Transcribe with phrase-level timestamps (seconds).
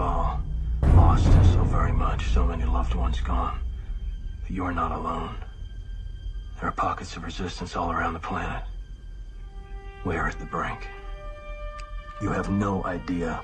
[0.00, 0.40] all
[0.94, 3.58] lost so very much, so many loved ones gone.
[4.42, 5.36] But you are not alone.
[6.58, 8.62] There are pockets of resistance all around the planet.
[10.04, 10.86] We are at the brink.
[12.20, 13.40] You have no idea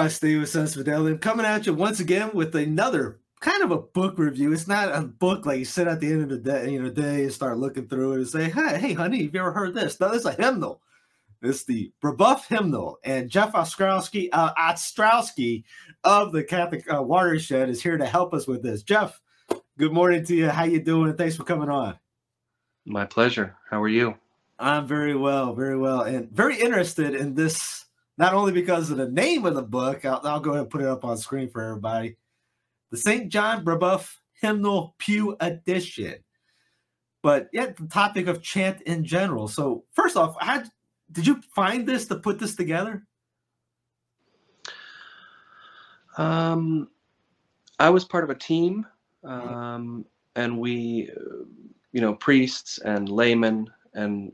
[0.00, 1.10] Everybody, Steve with Sensus Fidelium.
[1.10, 4.50] I'm coming at you once again with another kind of a book review.
[4.50, 6.88] It's not a book like you sit at the end of the day, you know,
[6.88, 9.74] day and start looking through it and say, "Hey, hey, honey, have you ever heard
[9.74, 10.80] this?" No, this is a hymnal.
[11.42, 15.64] It's the Brebeuf hymnal, and Jeff Ostrowski, uh, Ostrowski
[16.02, 18.82] of the Catholic uh, Watershed is here to help us with this.
[18.82, 19.20] Jeff,
[19.76, 20.48] good morning to you.
[20.48, 21.10] How you doing?
[21.10, 21.98] And thanks for coming on.
[22.86, 23.54] My pleasure.
[23.68, 24.14] How are you?
[24.58, 27.84] I'm very well, very well, and very interested in this.
[28.20, 30.82] Not only because of the name of the book, I'll, I'll go ahead and put
[30.82, 32.18] it up on screen for everybody.
[32.90, 33.30] The St.
[33.30, 36.16] John Brebeuf Hymnal Pew Edition.
[37.22, 39.48] But yet the topic of chant in general.
[39.48, 40.62] So first off, how
[41.10, 43.06] did you find this to put this together?
[46.18, 46.90] Um,
[47.78, 48.86] I was part of a team,
[49.24, 50.04] um,
[50.36, 51.44] and we, uh,
[51.92, 54.32] you know, priests and laymen, and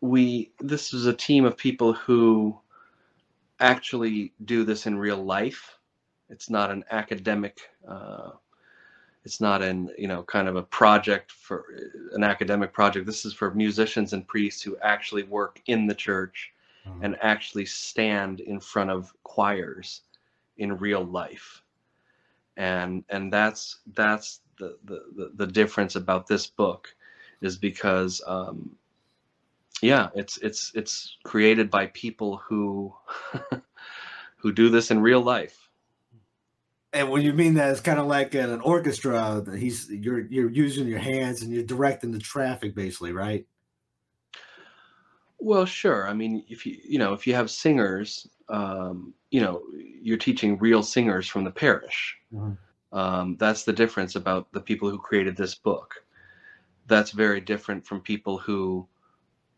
[0.00, 0.52] we.
[0.60, 2.56] This was a team of people who
[3.60, 5.78] actually do this in real life.
[6.28, 7.60] It's not an academic.
[7.86, 8.32] Uh,
[9.24, 11.64] it's not an you know kind of a project for
[12.12, 13.06] an academic project.
[13.06, 16.52] This is for musicians and priests who actually work in the church
[16.84, 17.02] Mhm.
[17.02, 20.02] and actually stand in front of choirs
[20.56, 21.62] in real life
[22.56, 26.94] and and that's that's the the the, the difference about this book
[27.40, 28.76] is because um
[29.82, 32.94] yeah it's it's it's created by people who
[34.36, 35.68] who do this in real life
[36.92, 39.42] And when you mean that, it's kind of like in an orchestra.
[39.44, 43.46] that He's you're you're using your hands and you're directing the traffic, basically, right?
[45.38, 49.62] well sure i mean if you you know if you have singers um you know
[50.02, 52.56] you're teaching real singers from the parish Mhm.
[52.92, 56.04] um, that's the difference about the people who created this book
[56.86, 58.86] that's very different from people who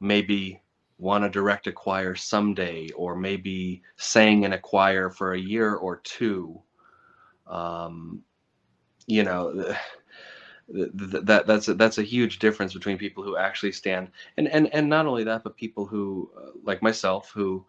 [0.01, 0.61] maybe
[0.99, 5.75] want to direct a choir someday or maybe sang in a choir for a year
[5.75, 6.61] or two
[7.47, 8.23] um,
[9.07, 9.53] you know
[10.73, 14.49] th- th- that that's a, that's a huge difference between people who actually stand and
[14.49, 17.65] and and not only that but people who uh, like myself who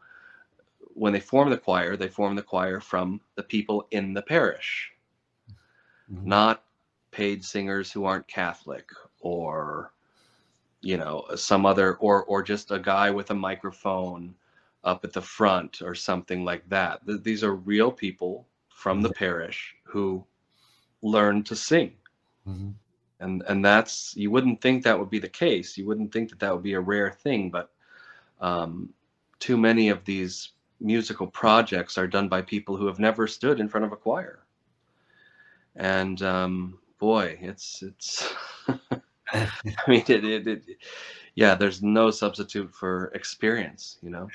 [0.96, 4.92] when they form the choir they form the choir from the people in the parish
[6.08, 6.26] Mhm.
[6.26, 6.64] not
[7.12, 8.90] paid singers who aren't Catholic
[9.22, 9.94] or
[10.82, 14.36] you know some other or or just a guy with a microphone
[14.84, 17.06] up at the front or something like that.
[17.06, 20.26] Th- These are real people from the parish who
[21.02, 21.98] learn to sing.
[22.48, 22.74] Mhm.
[23.20, 25.78] And and that's you wouldn't think that would be the case.
[25.78, 27.72] You wouldn't think that that would be a rare thing, but
[28.40, 28.94] um,
[29.40, 33.68] too many of these musical projects are done by people who have never stood in
[33.70, 34.46] front of a choir
[35.76, 38.34] and um, boy, it's it's.
[39.34, 39.50] I
[39.88, 40.64] mean, it, it, it,
[41.36, 41.56] yeah.
[41.56, 44.28] There's no substitute for experience, you know.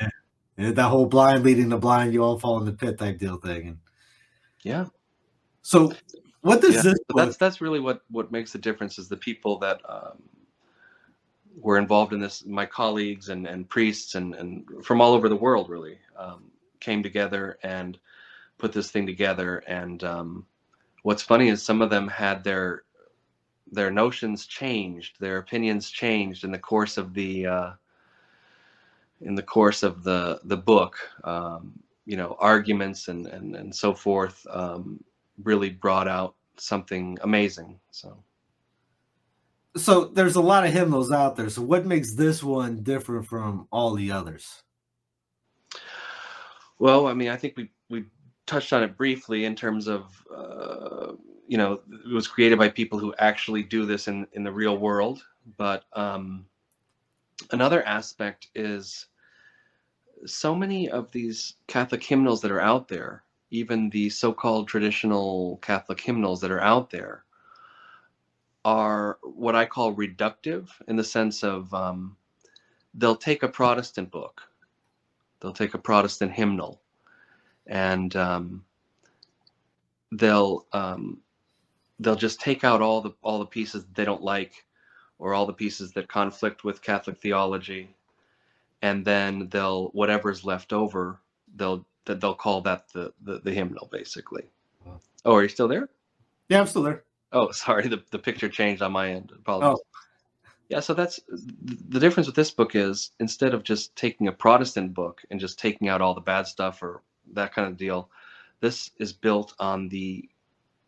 [0.59, 3.37] And that whole blind leading the blind, you all fall in the pit type deal
[3.37, 3.69] thing.
[3.69, 3.79] And
[4.63, 4.87] Yeah,
[5.67, 5.93] so,
[6.43, 6.83] what does yeah.
[6.83, 7.17] this book?
[7.17, 10.23] that's that's really what what makes the difference is the people that um,
[11.61, 12.47] were involved in this.
[12.47, 16.45] My colleagues and and priests and and from all over the world really um,
[16.79, 17.99] came together and
[18.59, 19.59] put this thing together.
[19.67, 20.47] And um,
[21.03, 22.85] what's funny is some of them had their
[23.77, 27.73] their notions changed, their opinions changed in the course of the uh,
[29.21, 30.97] in the course of the the book.
[31.25, 35.03] Um, you know arguments and and and so forth um,
[35.45, 37.79] really brought out something amazing.
[37.91, 38.17] So
[39.77, 41.51] So there's a lot of hymnals out there.
[41.51, 44.63] So what makes this one different from all the others?
[46.79, 48.05] well, I mean, I think we we
[48.47, 51.13] touched on it briefly in terms of uh,
[51.47, 54.79] you know it was created by people who actually do this in in the real
[54.79, 55.25] world,
[55.57, 56.47] but um,
[57.53, 59.07] another aspect is
[60.25, 66.01] so many of these Catholic hymnals that are out there, even the so-called traditional Catholic
[66.01, 67.25] hymnals that are out there,
[68.65, 72.17] are what I call reductive in the sense of um,
[72.95, 74.43] they'll take a Protestant book,
[75.41, 76.81] they'll take a Protestant hymnal,
[77.67, 78.65] and um,
[80.13, 81.21] they'll um,
[82.01, 84.65] they'll just take out all the all the pieces that they don't like,
[85.19, 87.95] or all the pieces that conflict with Catholic theology,
[88.83, 91.21] and then they'll whatever's left over,
[91.57, 94.45] they'll that they'll call that the, the the hymnal basically.
[95.25, 95.89] Oh, are you still there?
[96.49, 97.05] Yeah, I'm still there.
[97.33, 99.33] Oh, sorry, the, the picture changed on my end.
[99.35, 99.81] Apologies.
[99.81, 100.01] Oh.
[100.69, 104.95] Yeah, so that's the difference with this book is instead of just taking a Protestant
[104.95, 107.03] book and just taking out all the bad stuff or
[107.35, 108.11] that kind of deal,
[108.61, 110.29] this is built on the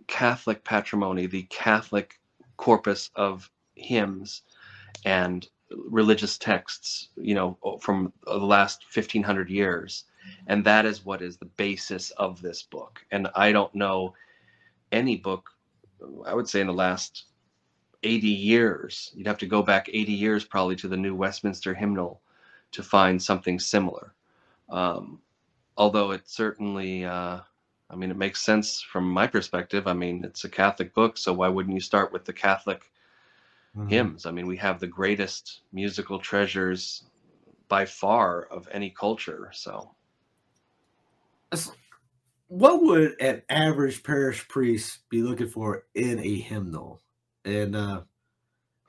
[0.09, 2.19] Catholic patrimony, the Catholic
[2.57, 4.43] corpus of hymns
[5.05, 10.05] and religious texts, you know, from the last 1500 years.
[10.47, 13.01] And that is what is the basis of this book.
[13.11, 14.15] And I don't know
[14.91, 15.51] any book,
[16.27, 17.27] I would say in the last
[18.03, 22.21] 80 years, you'd have to go back 80 years probably to the new Westminster hymnal
[22.73, 24.15] to find something similar.
[24.69, 25.21] Um,
[25.77, 27.41] although it certainly, uh,
[27.91, 29.87] I mean, it makes sense from my perspective.
[29.87, 32.91] I mean, it's a Catholic book, so why wouldn't you start with the Catholic
[33.75, 34.09] Mhm.
[34.09, 34.27] hymns?
[34.27, 37.05] I mean, we have the greatest musical treasures
[37.69, 39.51] by far of any culture.
[39.55, 39.97] So,
[41.55, 41.73] So
[42.49, 47.03] What would an average parish priest be looking for in a hymnal?
[47.45, 48.05] And uh,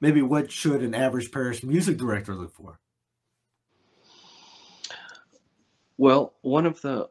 [0.01, 2.79] maybe what should an average parish music director look for?
[5.97, 7.09] well, one of the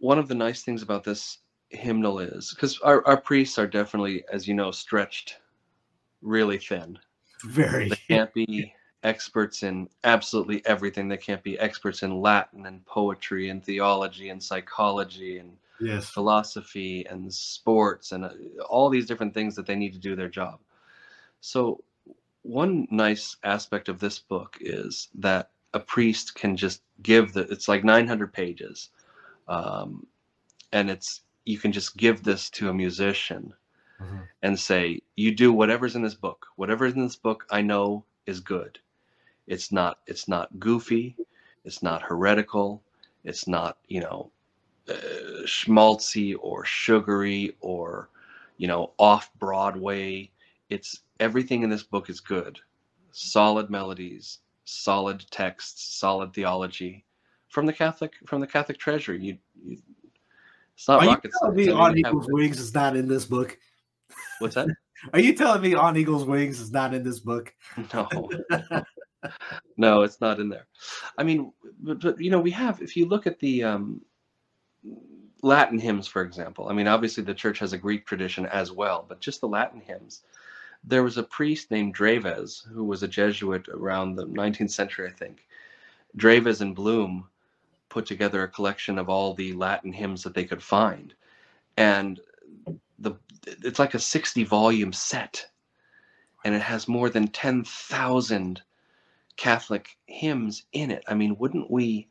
[0.00, 1.38] one of the nice things about this
[1.68, 5.38] hymnal is because our, our priests are definitely, as you know, stretched
[6.22, 6.98] really thin.
[7.44, 7.88] Very.
[7.88, 11.08] They can't be experts in absolutely everything.
[11.08, 16.10] They can't be experts in Latin and poetry and theology and psychology and Yes.
[16.10, 18.30] philosophy and sports and uh,
[18.68, 20.58] all these different things that they need to do their job.
[21.40, 21.82] So,
[22.42, 27.68] one nice aspect of this book is that a priest can just give the it's
[27.68, 28.90] like 900 pages
[29.50, 30.08] um,
[30.72, 33.54] and it's you can just give this to a musician
[34.00, 34.28] Mhm.
[34.42, 36.48] and say you do whatever's in this book.
[36.56, 38.80] Whatever's in this book i know is good.
[39.48, 41.18] It's not it's not goofy.
[41.64, 42.84] It's not heretical.
[43.24, 44.32] It's not you know
[44.88, 48.10] uh, schmaltzy or sugary or
[48.58, 50.30] you know off broadway.
[50.70, 52.60] It's everything in this book is good.
[53.12, 57.04] Solid melodies solid texts solid theology
[57.50, 59.76] from the catholic from the catholic treasury you, you
[60.80, 61.78] it's not Are you rocket telling me science.
[61.78, 63.58] On Eagle's Wings is not in this book?
[64.38, 64.68] what's that
[65.12, 67.54] Are you telling me On Eagle's Wings is not in this book?
[67.94, 68.08] no
[69.76, 70.66] no it's not in there
[71.18, 74.00] i mean but, but you know we have if you look at the um
[75.42, 79.04] latin hymns for example i mean obviously the church has a greek tradition as well
[79.06, 80.22] but just the latin hymns
[80.82, 85.12] there was a priest named Dreves who was a jesuit around the 19th century i
[85.12, 85.46] think
[86.16, 87.28] Dreves and Blume
[87.90, 91.14] put together a collection of all the latin hymns that they could find
[91.76, 92.20] and
[92.98, 95.46] the it's like a 60 volume set
[96.44, 98.62] and it has more than 10,000
[99.40, 101.02] Catholic hymns in it.
[101.08, 102.08] I mean, wouldn't we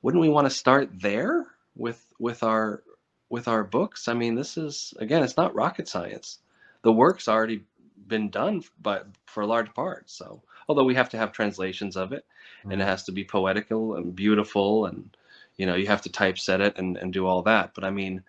[0.00, 1.46] wouldn't we want to start there
[1.76, 2.82] with with our
[3.28, 4.08] with our books?
[4.08, 6.38] I mean, this is again, it's not rocket science.
[6.82, 7.64] The work's already
[8.06, 10.08] been done but for a large part.
[10.08, 12.24] So, although we have to have translations of it
[12.62, 12.86] and it mm.
[12.86, 15.14] has to be poetical and beautiful and
[15.60, 17.74] you know, you have to typeset it and and do all that.
[17.74, 18.22] But I mean,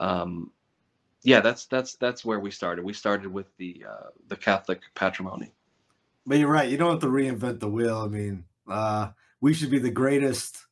[0.00, 0.50] um
[1.22, 2.84] yeah, that's that's that's where we started.
[2.84, 5.52] We started with the uh, the Catholic patrimony.
[6.26, 6.68] But you're right.
[6.68, 7.98] You don't have to reinvent the wheel.
[7.98, 9.10] I mean, uh,
[9.40, 10.66] we should be the greatest.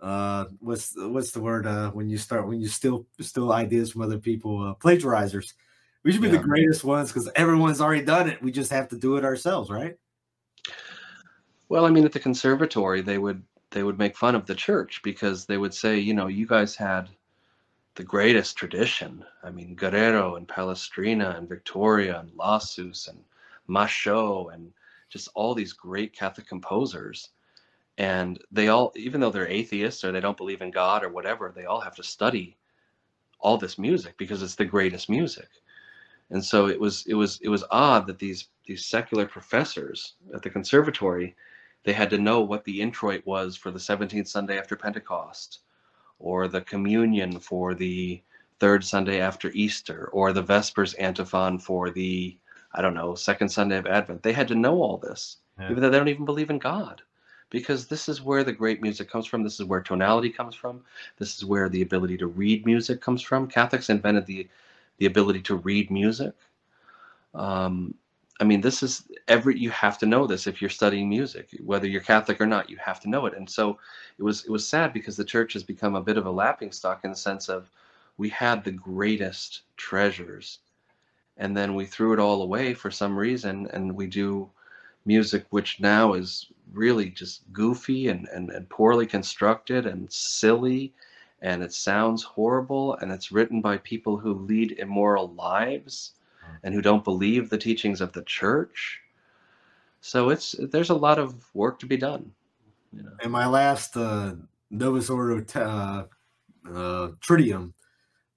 [0.00, 1.66] Uh, what's what's the word?
[1.66, 5.54] Uh, when you start when you steal steal ideas from other people, uh, plagiarizers.
[6.04, 8.42] We should be the greatest ones because everyone's already done it.
[8.42, 9.96] We just have to do it ourselves, right?
[11.68, 15.00] Well, I mean, at the conservatory, they would they would make fun of the church
[15.02, 17.08] because they would say, you know, you guys had
[17.96, 19.24] the greatest tradition.
[19.42, 23.24] I mean, Guerrero and Palestrina and Victoria and Lassus and
[23.68, 24.72] Machaut and
[25.10, 27.30] just all these great Catholic composers.
[27.98, 31.52] and they all even though they're atheists or they don't believe in god or whatever
[31.54, 32.56] they all have to study
[33.40, 35.48] all this music because it's the greatest music
[36.30, 40.42] and so it was it was it was odd that these these secular professors at
[40.42, 41.34] the conservatory
[41.88, 45.60] they had to know what the introit was for the 17th sunday after pentecost
[46.18, 48.20] or the communion for the
[48.60, 52.36] third sunday after easter or the vespers antiphon for the
[52.74, 54.22] i don't know second sunday of advent.
[54.22, 55.70] They had to know all this Yeah.
[55.70, 57.00] even though they don't even believe in god
[57.48, 60.82] because this is where the great music comes from this is where tonality comes from
[61.16, 63.48] this is where the ability to read music comes from.
[63.48, 64.46] Catholics invented the
[64.98, 66.34] the ability to read music.
[67.34, 67.94] Um,
[68.40, 71.86] i mean this is every you have to know this if you're studying music whether
[71.86, 73.36] you're catholic or not you have to know it.
[73.36, 73.78] And so
[74.18, 76.72] it was it was sad because the church has become a bit of a lapping
[76.72, 77.70] stock in the sense of
[78.16, 80.58] we had the greatest treasures
[81.36, 84.50] and then we threw it all away for some reason and we do
[85.04, 90.92] music which now is really just goofy and, and, and poorly constructed and silly
[91.40, 96.12] and it sounds horrible and it's written by people who lead immoral lives
[96.62, 99.00] and who don't believe the teachings of the church
[100.00, 102.30] so it's there's a lot of work to be done
[102.92, 104.34] you know in my last uh,
[104.70, 106.04] Novus Ordo t- uh,
[106.66, 107.72] uh, Triduum,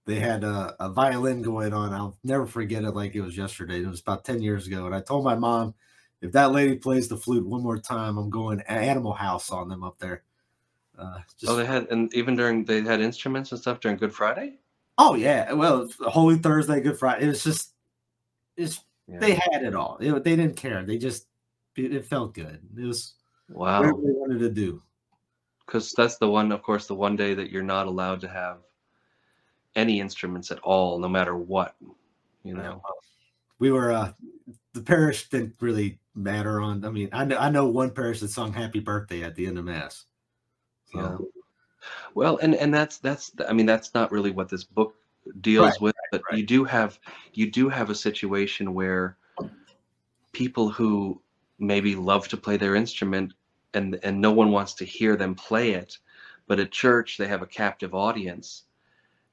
[0.06, 1.94] they had a, a violin going on.
[1.94, 3.82] I'll never forget it like it was yesterday.
[3.82, 4.86] It was about 10 years ago.
[4.86, 5.74] And I told my mom,
[6.22, 9.84] if that lady plays the flute one more time, I'm going Animal House on them
[9.84, 10.24] up there.
[10.98, 14.14] Uh, just, oh they had and even during they had instruments and stuff during good
[14.14, 14.60] friday
[15.02, 15.52] oh, yeah.
[15.54, 17.26] Well, Holy Thursday, Good Friday.
[17.26, 17.74] It was just,
[18.62, 19.20] it's, yeah.
[19.20, 19.98] they had it all.
[20.00, 20.84] It- they didn't care.
[20.84, 21.28] They just,
[21.76, 22.60] it, it felt good.
[22.78, 23.14] It was
[23.50, 24.82] wow whatever they wanted to do.
[25.66, 28.60] because that's the one of course the one day that you're not allowed to have
[29.76, 31.76] any instruments at all no matter what
[32.44, 32.82] you know
[33.60, 34.12] we were uh
[34.74, 38.30] the parish didn't really matter on i mean i know i know one parish that
[38.30, 40.06] sung happy birthday at the end of mass
[40.92, 41.18] so Yeah.
[42.14, 44.96] well and and that's that's i mean that's not really what this book
[45.42, 46.38] deals Right, with but right.
[46.38, 47.00] you do have
[47.34, 49.18] you do have a situation where
[50.34, 51.20] people who
[51.58, 53.34] maybe love to play their instrument
[53.74, 55.98] and and no one wants to hear them play it
[56.48, 58.64] but at church they have a captive audience.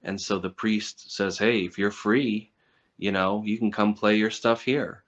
[0.05, 2.53] And so the priest says hey if you're free
[2.97, 5.03] you know you can come play your stuff here.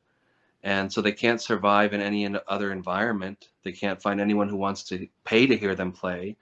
[0.63, 3.49] And so they can't survive in any other environment.
[3.65, 6.37] They can't find anyone who wants to pay to hear them play.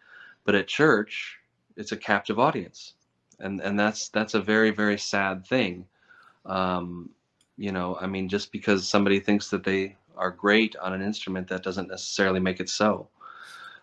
[0.44, 1.38] But at church
[1.76, 2.94] it's a captive audience
[3.40, 5.86] and and that's that's a very very sad thing.
[6.46, 7.10] Um
[7.60, 11.48] you know i mean just because somebody thinks that they are great on an instrument
[11.48, 13.08] that doesn't necessarily make it so.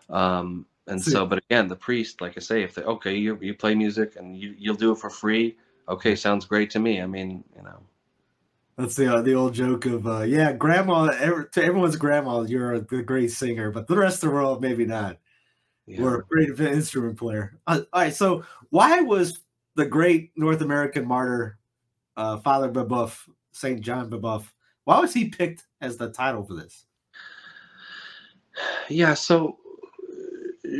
[0.08, 3.38] Um and See- so but again the priest like i say if they okay you,
[3.42, 5.56] you play music and you, you'll do it for free
[5.88, 7.02] okay sounds great to me.
[7.02, 7.78] I mean you know.
[8.78, 12.74] That's the uh, the old joke of uh yeah grandma ever, to everyone's grandma you're
[12.74, 15.18] a, a great singer but the rest of the world maybe not.
[15.86, 16.02] Yeah.
[16.02, 17.58] or a great instrument player.
[17.66, 19.40] Uh, all right so why was
[19.76, 21.58] the great north american martyr
[22.16, 24.44] uh father Brebeuf saint john Brebeuf
[24.84, 26.86] why was he picked as the title for this
[28.88, 29.58] Yeah, so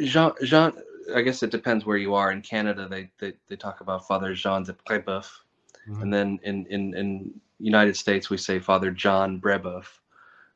[0.05, 0.73] Jean Jean
[1.15, 2.33] I guess it depends where you are.
[2.33, 5.31] In Canada they they, they talk about Father Jean de Brébeuf.
[5.89, 6.03] Mhm.
[6.03, 9.87] And then in, in, in United States we say Father John Brebeuf.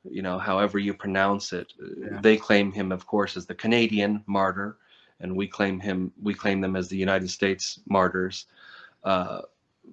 [0.04, 1.73] You know, however you pronounce it.
[1.78, 2.20] Yeah.
[2.23, 4.78] They claim him, of course, as the Canadian martyr,
[5.20, 8.46] and we claim him we claim them as the United States martyrs.
[9.04, 9.42] Uh,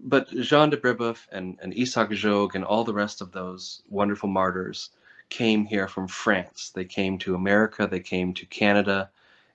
[0.04, 4.30] but Jean de Brebeuf and, and Isaac Jogues and all the rest of those wonderful
[4.30, 4.92] martyrs
[5.30, 6.72] came here from France.
[6.74, 9.10] They came to America, they came to Canada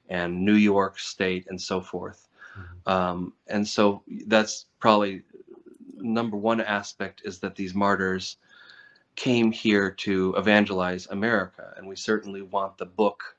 [0.09, 2.29] and New York State and so forth.
[2.87, 5.23] Um, and so that's probably
[5.97, 8.37] number one aspect is that these martyrs
[9.15, 11.73] came here to evangelize America.
[11.77, 13.37] And we certainly want the book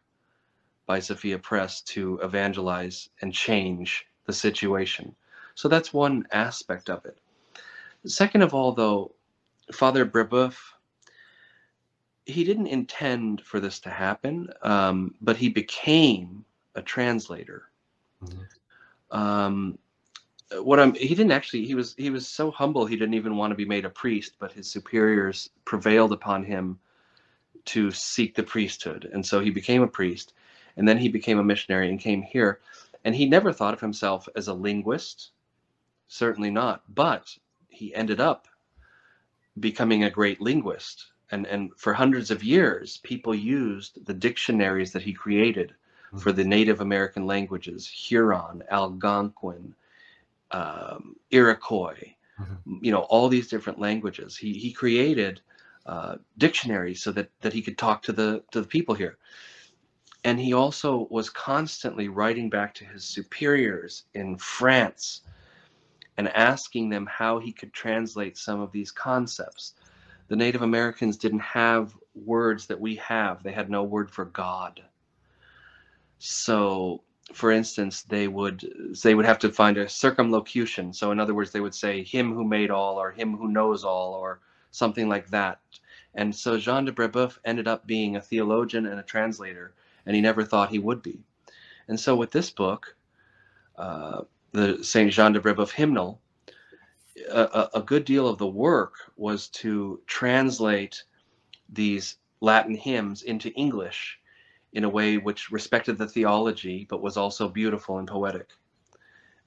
[0.85, 5.15] by Sophia Press to evangelize and change the situation.
[5.55, 7.17] So that's one aspect of it.
[8.05, 9.13] Second of all, though,
[9.71, 10.73] Father Brebeuf,
[12.25, 17.69] he didn't intend for this to happen, um, but he became a translator.
[18.23, 18.47] Mhm.
[19.11, 19.77] Um,
[20.61, 21.65] what I'm, he didn't actually.
[21.65, 22.85] He was he was so humble.
[22.85, 26.79] He didn't even want to be made a priest, but his superiors prevailed upon him
[27.65, 30.33] to seek the priesthood, and so he became a priest,
[30.77, 32.59] and then he became a missionary and came here,
[33.03, 35.31] and he never thought of himself as a linguist,
[36.07, 37.37] certainly not, but
[37.69, 38.47] he ended up
[39.59, 41.07] becoming a great linguist.
[41.31, 45.73] And and for hundreds of years people used the dictionaries that he created
[46.19, 49.73] for the native american languages huron algonquin
[50.51, 52.13] um, iroquois
[52.81, 54.37] you know all these different languages.
[54.37, 55.41] He he created
[55.85, 59.17] uh, dictionaries so that that he could talk to the to the people here
[60.23, 65.21] and he also was constantly writing back to his superiors in France
[66.17, 69.73] and asking them how he could translate some of these concepts.
[70.29, 74.81] The Native Americans didn't have words that we have, they had no word for God.
[76.19, 77.03] So,
[77.33, 78.63] for instance, they would
[79.03, 80.93] they would have to find a circumlocution.
[80.93, 83.83] So, in other words, they would say "Him who made all" or "Him who knows
[83.83, 84.39] all" or
[84.71, 85.59] something like that.
[86.15, 89.73] And so Jean de Brebeuf ended up being a theologian and a translator,
[90.05, 91.19] and he never thought he would be.
[91.87, 92.95] And so, with this book,
[93.77, 96.21] uh, the Saint Jean de Brebeuf hymnal,
[97.29, 101.03] a, a good deal of the work was to translate
[101.69, 104.19] these Latin hymns into English
[104.73, 108.49] in a way which respected the theology but was also beautiful and poetic.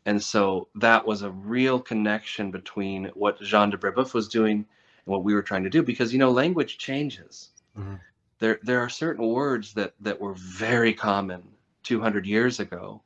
[0.04, 4.66] And so that was a real connection between what Jean de Brebeuf was doing and
[5.04, 7.50] what we were trying to do because you know language changes.
[7.76, 8.00] Mhm.
[8.38, 13.02] There there are certain words that that were very common 200 years ago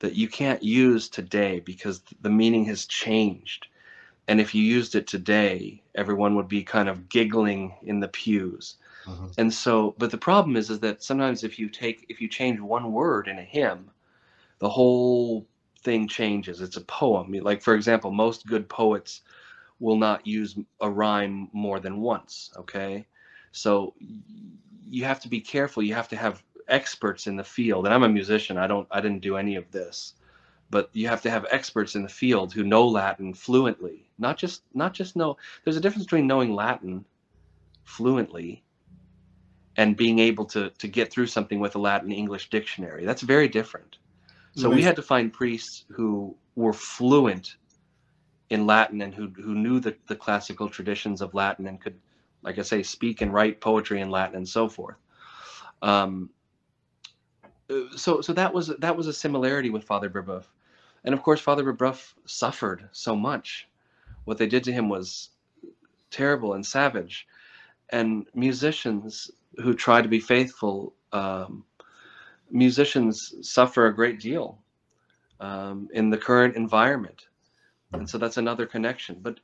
[0.00, 3.68] that you can't use today because the meaning has changed.
[4.28, 8.78] And if you used it today, everyone would be kind of giggling in the pews.
[9.06, 9.38] Mhm.
[9.38, 12.60] And so, but the problem is, is that sometimes if you take, if you change
[12.60, 13.90] one word in a hymn,
[14.60, 15.48] the whole
[15.82, 16.60] thing changes.
[16.60, 17.32] It's a poem.
[17.32, 19.22] Like, for example, most good poets
[19.80, 22.50] will not use a rhyme more than once.
[22.56, 23.06] Okay.
[23.58, 23.94] So
[24.86, 25.82] you have to be careful.
[25.82, 27.86] You have to have experts in the field.
[27.86, 28.56] And I'm a musician.
[28.56, 30.14] I don't, I didn't do any of this,
[30.70, 34.62] but you have to have experts in the field who know Latin fluently, not just,
[34.74, 37.04] not just know, there's a difference between knowing Latin
[37.84, 38.62] fluently
[39.78, 43.06] and being able to to get through something with a Latin English dictionary.
[43.06, 43.98] That's very different.
[44.56, 47.56] So we had to find priests who were fluent
[48.50, 51.96] in Latin and who who knew the, the classical traditions of Latin and could,
[52.48, 54.96] like I say, speak and write poetry in Latin and so forth.
[55.82, 56.30] Um,
[57.94, 60.44] so so that was that was a similarity with Father Brebeuf,
[61.04, 63.68] and of course Father Brebeuf suffered so much.
[64.24, 65.28] What they did to him was
[66.10, 67.26] terrible and savage,
[67.90, 69.30] and musicians
[69.62, 71.64] who try to be faithful, um,
[72.50, 74.58] musicians suffer a great deal
[75.40, 77.26] um, in the current environment,
[77.92, 79.18] and so that's another connection.
[79.20, 79.40] But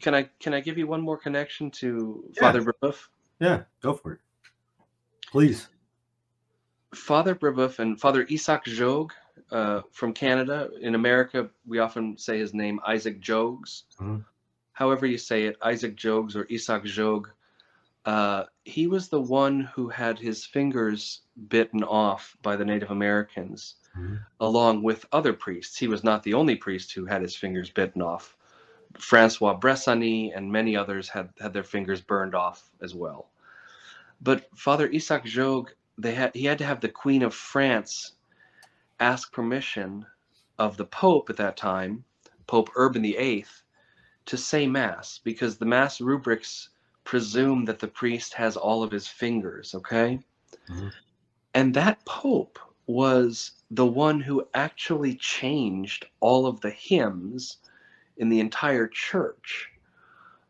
[0.00, 2.40] can I can I give you one more connection to Yeah.
[2.40, 3.08] Father Brebeuf?
[3.40, 4.20] Yeah, go for it.
[5.30, 5.68] Please.
[6.94, 9.12] Father Brebeuf and Father Isaac Jogues
[9.50, 10.70] uh, from Canada.
[10.80, 13.84] In America, we often say his name Isaac Jogues.
[14.00, 14.24] Mhm.
[14.72, 17.30] However you say it, Isaac Jogues or Isaac Jogues.
[18.04, 23.76] Uh, he was the one who had his fingers bitten off by the Native Americans,
[23.96, 24.20] Mhm.
[24.40, 25.78] along with other priests.
[25.78, 28.36] He was not the only priest who had his fingers bitten off.
[28.98, 33.28] Francois Bressani and many others had, had their fingers burned off as well.
[34.20, 38.12] But Father Isaac Jogues they had he had to have the Queen of France
[38.98, 40.06] ask permission
[40.58, 42.04] of the Pope at that time,
[42.46, 43.46] Pope Urban VIII,
[44.26, 46.70] to say Mass because the Mass rubrics
[47.04, 49.74] presume that the priest has all of his fingers.
[49.74, 50.20] Okay,
[50.68, 50.92] Mhm.
[51.54, 57.58] and that Pope was the one who actually changed all of the hymns
[58.16, 59.70] in the entire church.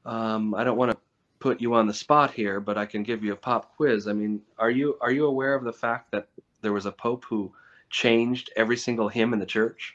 [0.04, 0.98] Um, I don't want to
[1.38, 4.06] put you on the spot here, but I can give you a pop quiz.
[4.08, 6.28] I mean, are you are you aware of the fact that
[6.62, 7.52] there was a pope who
[7.90, 9.94] changed every single hymn in the church?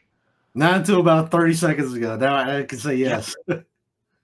[0.55, 2.15] Not until about 30 seconds ago.
[2.15, 3.35] Now I can say yes.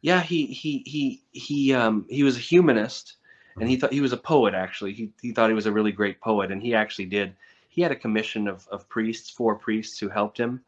[0.06, 3.18] Yeah, he he he he um he was a humanist
[3.60, 4.94] and he thought he was a poet actually.
[4.94, 7.34] He he thought he was a really great poet and he actually did.
[7.70, 10.62] He had a commission of of priests, four priests who helped him.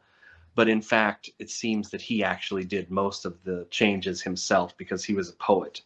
[0.58, 5.04] But in fact, it seems that he actually did most of the changes himself because
[5.04, 5.84] he was a poet.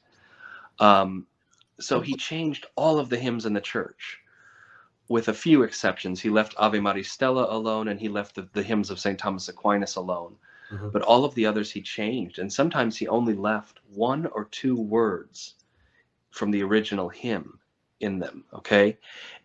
[0.79, 1.27] Um,
[1.77, 4.21] so he changed all of the hymns in the church,
[5.09, 6.21] with a few exceptions.
[6.21, 9.19] He left Ave Maris Stella alone, and he left the, the hymns of St.
[9.19, 10.37] Thomas Aquinas alone.
[10.71, 10.93] Mhm.
[10.93, 14.77] But all of the others he changed, and sometimes he only left one or two
[14.77, 15.55] words
[16.29, 17.59] from the original hymn
[17.99, 18.45] in them.
[18.53, 18.97] Okay,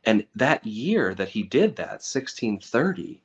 [0.05, 3.21] and that year that he did that, 1630,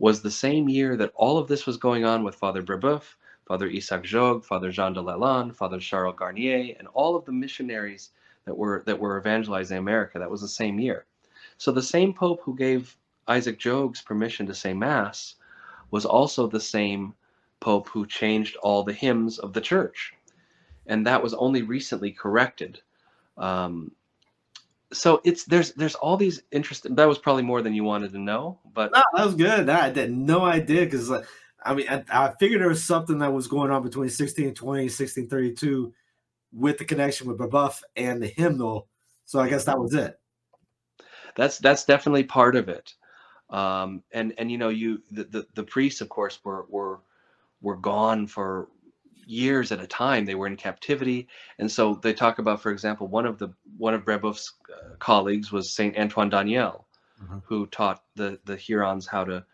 [0.00, 3.68] was the same year that all of this was going on with Father Brebeuf, Father
[3.68, 8.10] Isaac Jogues, Father Jean de Lalande, Father Charles Garnier, and all of the missionaries
[8.46, 10.18] that were that were evangelizing America.
[10.18, 11.04] That was the same year.
[11.58, 12.96] So the same Pope who gave
[13.28, 15.34] Isaac Jogues permission to say Mass
[15.90, 17.12] was also the same
[17.60, 20.14] Pope who changed all the hymns of the church,
[20.86, 22.80] and that was only recently corrected.
[23.36, 23.92] Um,
[24.92, 26.94] so it's there's there's all these interesting.
[26.94, 29.68] That was probably more than you wanted to know, but No, that was good.
[29.68, 31.10] I had no idea because,
[31.64, 34.90] I mean, I, I figured there was something that was going on between 1620 and
[34.90, 35.92] 1632
[36.52, 38.88] with the connection with Brebeuf and the hymnal.
[39.24, 40.18] So I guess that was it.
[41.36, 42.94] that's that's definitely part of it.
[43.50, 47.00] Um, and and you know you the, the the priests of course were were
[47.60, 48.68] were gone for
[49.30, 50.24] years at a time.
[50.24, 53.94] They were in captivity, and so they talk about, for example, one of the one
[53.94, 56.86] of Brebeuf's uh, colleagues was Saint Antoine Daniel,
[57.22, 57.42] Mhm.
[57.46, 59.44] who taught the the Hurons how to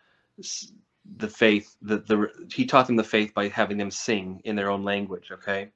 [1.17, 1.75] the faith.
[1.81, 5.31] The the he taught them the faith by having them sing in their own language.
[5.31, 5.71] Okay,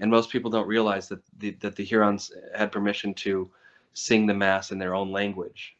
[0.00, 3.50] and most people don't realize that the that the Hurons had permission to
[3.94, 5.76] sing the mass in their own language.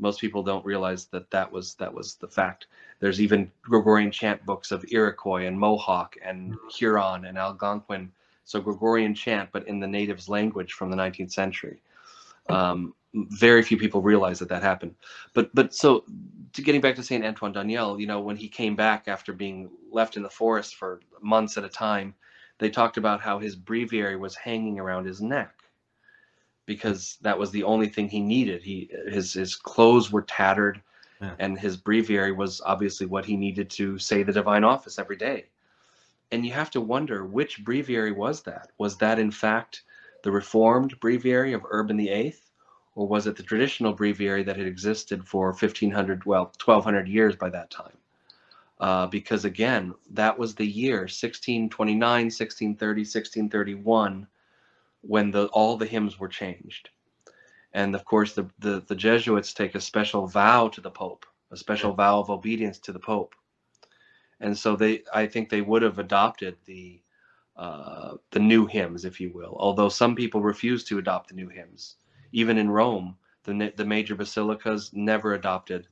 [0.00, 2.66] Most people don't realize that that was that was the fact.
[3.00, 8.10] There's even Gregorian chant books of Iroquois and Mohawk and Huron and Algonquin.
[8.44, 11.82] So Gregorian chant, but in the natives' language from the 19th century.
[12.48, 14.94] Um, very few people realize that that happened.
[15.34, 16.04] But but so
[16.54, 19.70] to getting back to Saint Antoine Daniel, you know, when he came back after being
[19.92, 22.14] left in the forest for months at a time,
[22.58, 25.59] they talked about how his breviary was hanging around his neck
[26.70, 28.62] because that was the only thing he needed.
[28.62, 30.80] He his his clothes were tattered,
[31.20, 31.34] Yeah.
[31.40, 35.46] and his breviary was obviously what he needed to say the divine office every day.
[36.30, 38.70] And you have to wonder which breviary was that?
[38.78, 39.82] Was that in fact
[40.22, 42.52] the reformed breviary of Urban the Eighth,
[42.94, 47.50] or was it the traditional breviary that had existed for 1500, well, 1200 years by
[47.50, 47.98] that time?
[48.78, 54.28] Uh, because again, that was the year 1629, 1630, 1631
[55.02, 56.90] when the all the hymns were changed.
[57.72, 61.56] And of course, the, the, the Jesuits take a special vow to the Pope, a
[61.56, 63.34] special vow of obedience to the Pope.
[64.40, 67.00] And so they, I think they would have adopted the
[67.56, 69.54] uh, the new hymns, if you will.
[69.58, 71.96] Although some people refuse to adopt the new hymns,
[72.32, 75.86] even in Rome, the the major basilicas never adopted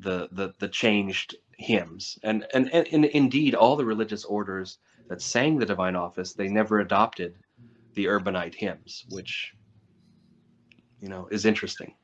[0.00, 2.18] the the, the changed hymns.
[2.22, 6.48] And, and and and indeed, all the religious orders that sang the divine office, they
[6.48, 7.38] never adopted
[7.94, 9.54] the urbanite hymns, which
[11.00, 11.94] you know is interesting.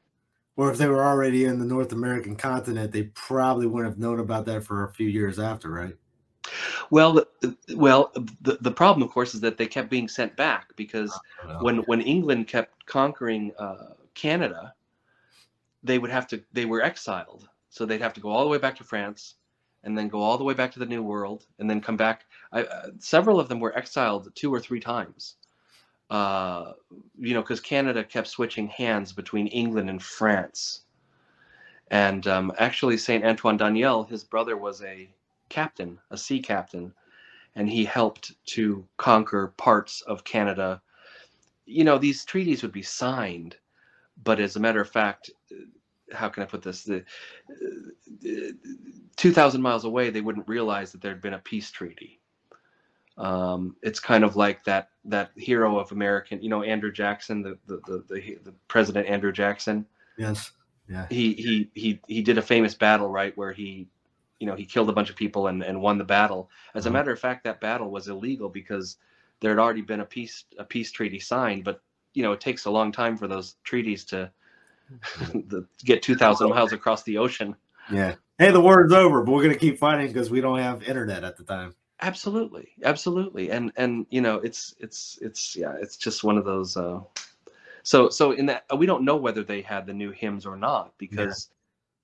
[0.56, 4.20] Or if they were already in the North American continent, they probably wouldn't have known
[4.20, 5.96] about that for a few years after, right?
[6.90, 7.24] Well,
[7.74, 11.18] well, the, the problem, of course, is that they kept being sent back because
[11.60, 14.74] when when England kept conquering uh, Canada,
[15.82, 18.58] they would have to they were exiled, so they'd have to go all the way
[18.58, 19.36] back to France,
[19.82, 22.24] and then go all the way back to the New World, and then come back.
[22.52, 25.36] I, uh, several of them were exiled two or three times.
[26.14, 26.74] Uh,
[27.18, 30.82] you know, because Canada kept switching hands between England and France.
[31.90, 35.12] And um, actually, Saint Antoine Daniel, his brother was a
[35.48, 36.94] captain, a sea captain,
[37.56, 40.80] and he helped to conquer parts of Canada.
[41.66, 43.56] You know, these treaties would be signed,
[44.22, 45.32] but as a matter of fact,
[46.12, 46.84] how can I put this?
[46.84, 47.04] The,
[48.24, 48.52] uh,
[49.16, 52.20] 2,000 miles away, they wouldn't realize that there had been a peace treaty.
[53.16, 57.58] Um, it's kind of like that that hero of American, you know, Andrew Jackson, the
[57.66, 59.86] the, the, the, the president Andrew Jackson
[60.18, 60.52] Yes.
[60.88, 61.06] Yeah.
[61.10, 63.88] he he he he did a famous battle right where he
[64.38, 66.90] you know he killed a bunch of people and, and won the battle as a
[66.90, 66.92] Mhm.
[66.94, 68.98] matter of fact that battle was illegal because
[69.40, 71.80] there had already been a peace a peace treaty signed but
[72.12, 74.30] you know it takes a long time for those treaties to,
[75.32, 77.54] the, to get 2000 miles across the ocean
[77.90, 78.14] Yeah.
[78.38, 81.36] Hey, the war's over, but we're gonna keep fighting because we don't have internet at
[81.36, 81.74] the time.
[82.04, 86.76] Absolutely absolutely and and you know it's it's it's yeah it's just one of those
[86.76, 87.00] uh
[87.82, 90.92] so so in that we don't know whether they had the new hymns or not
[90.98, 91.48] because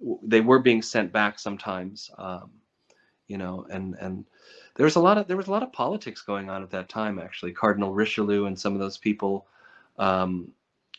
[0.00, 2.50] w they were being sent back sometimes um
[3.28, 4.24] you know and and
[4.76, 6.88] there was a lot of there was a lot of politics going on at that
[6.88, 7.52] time actually.
[7.52, 9.46] Cardinal richelieu and some of those people
[9.98, 10.50] um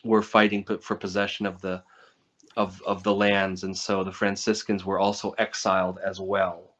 [0.04, 1.82] were fighting for possession of the
[2.56, 6.71] of of the lands and so the franciscans were also exiled as well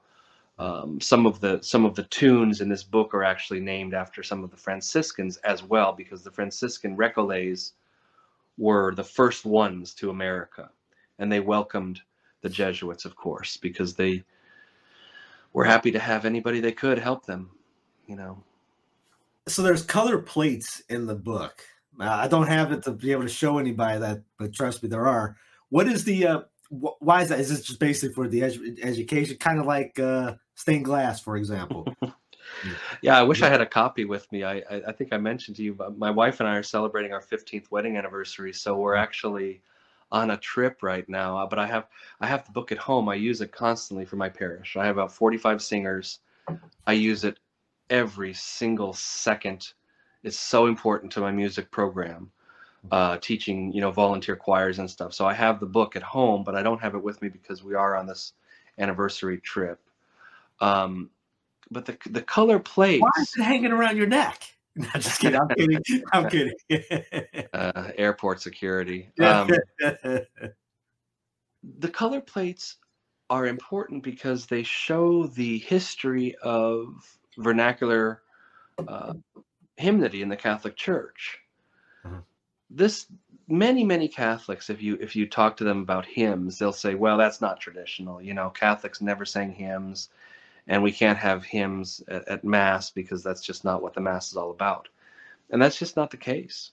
[0.59, 4.23] um, some of the some of the tunes in this book are actually named after
[4.23, 7.73] some of the Franciscans as well, because the Franciscan Recollets
[8.59, 10.71] were the first ones to America,
[11.19, 12.01] and they welcomed
[12.43, 14.25] the Jesuits, of course, because they
[15.53, 17.51] were happy to have anybody they could help them.
[18.07, 18.43] You know,
[19.49, 21.63] So there's color plates in the book.
[21.99, 25.07] I don't have it to be able to show anybody that, but trust me, there
[25.07, 25.37] are.
[25.71, 26.41] What is the uh
[26.73, 27.39] why is that?
[27.39, 31.37] Is this just basically for the edu- education, kind of like uh stained glass, for
[31.37, 31.87] example?
[33.03, 34.43] yeah, I wish I had a copy with me.
[34.43, 37.13] I I, I think I mentioned to you, but my wife and I are celebrating
[37.13, 39.61] our 15th wedding anniversary, so we're actually
[40.11, 41.37] on a trip right now.
[41.37, 41.89] uh, But I have
[42.21, 43.09] I have the book at home.
[43.09, 44.77] I use it constantly for my parish.
[44.77, 46.21] I have about 45 singers.
[46.87, 47.39] I use it
[47.91, 49.73] every single second.
[50.23, 52.31] It's so important to my music program,
[52.91, 55.15] uh, teaching you know volunteer choirs and stuff.
[55.15, 57.63] So I have the book at home, but I don't have it with me because
[57.63, 58.33] we are on this
[58.79, 59.81] anniversary trip.
[60.61, 61.11] Um,
[61.71, 63.03] but the the color plates.
[63.03, 64.43] Why is it hanging around your neck?
[64.75, 65.39] No, just kidding.
[65.39, 65.83] I'm kidding.
[66.15, 66.55] I'm kidding.
[67.53, 69.11] uh, airport security.
[69.21, 69.51] Um,
[71.79, 72.77] the color plates
[73.29, 76.95] are important because they show the history of
[77.37, 78.23] vernacular
[78.89, 79.13] uh,
[79.77, 81.39] hymnody in the Catholic Church.
[82.75, 83.07] This
[83.49, 87.19] many many Catholics, if you if you talk to them about hymns, they'll say, "Well,
[87.19, 88.23] that's not traditional.
[88.23, 90.09] You know, Catholics never sang hymns,
[90.67, 94.31] and we can't have hymns at, at Mass because that's just not what the Mass
[94.31, 94.89] is all about."
[95.51, 96.73] And that's just not the case.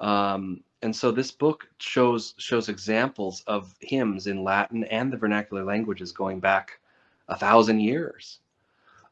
[0.00, 5.64] Um, and so this book shows shows examples of hymns in Latin and the vernacular
[5.64, 6.78] languages going back
[7.28, 8.40] a thousand years.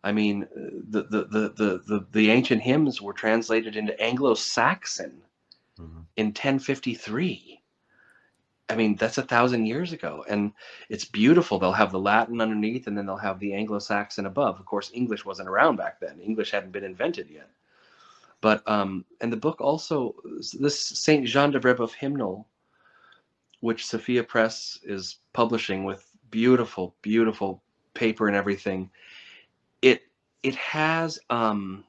[0.05, 0.47] I mean,
[0.91, 5.23] the the the the the, the ancient hymns were translated into Anglo-Saxon
[5.79, 6.07] Mhm.
[6.17, 7.63] in 1053.
[8.69, 10.53] I mean, that's a thousand years ago, and
[10.89, 11.59] it's beautiful.
[11.59, 14.59] They'll have the Latin underneath, and then they'll have the Anglo-Saxon above.
[14.59, 16.21] Of course, English wasn't around back then.
[16.21, 17.51] English hadn't been invented yet.
[18.41, 20.15] But um, and the book also
[20.59, 22.49] this Saint Jean de Brebeuf hymnal,
[23.61, 27.63] which Sophia Press is publishing with beautiful, beautiful
[27.95, 28.91] paper and everything.
[29.83, 30.03] It
[30.43, 31.85] it has um,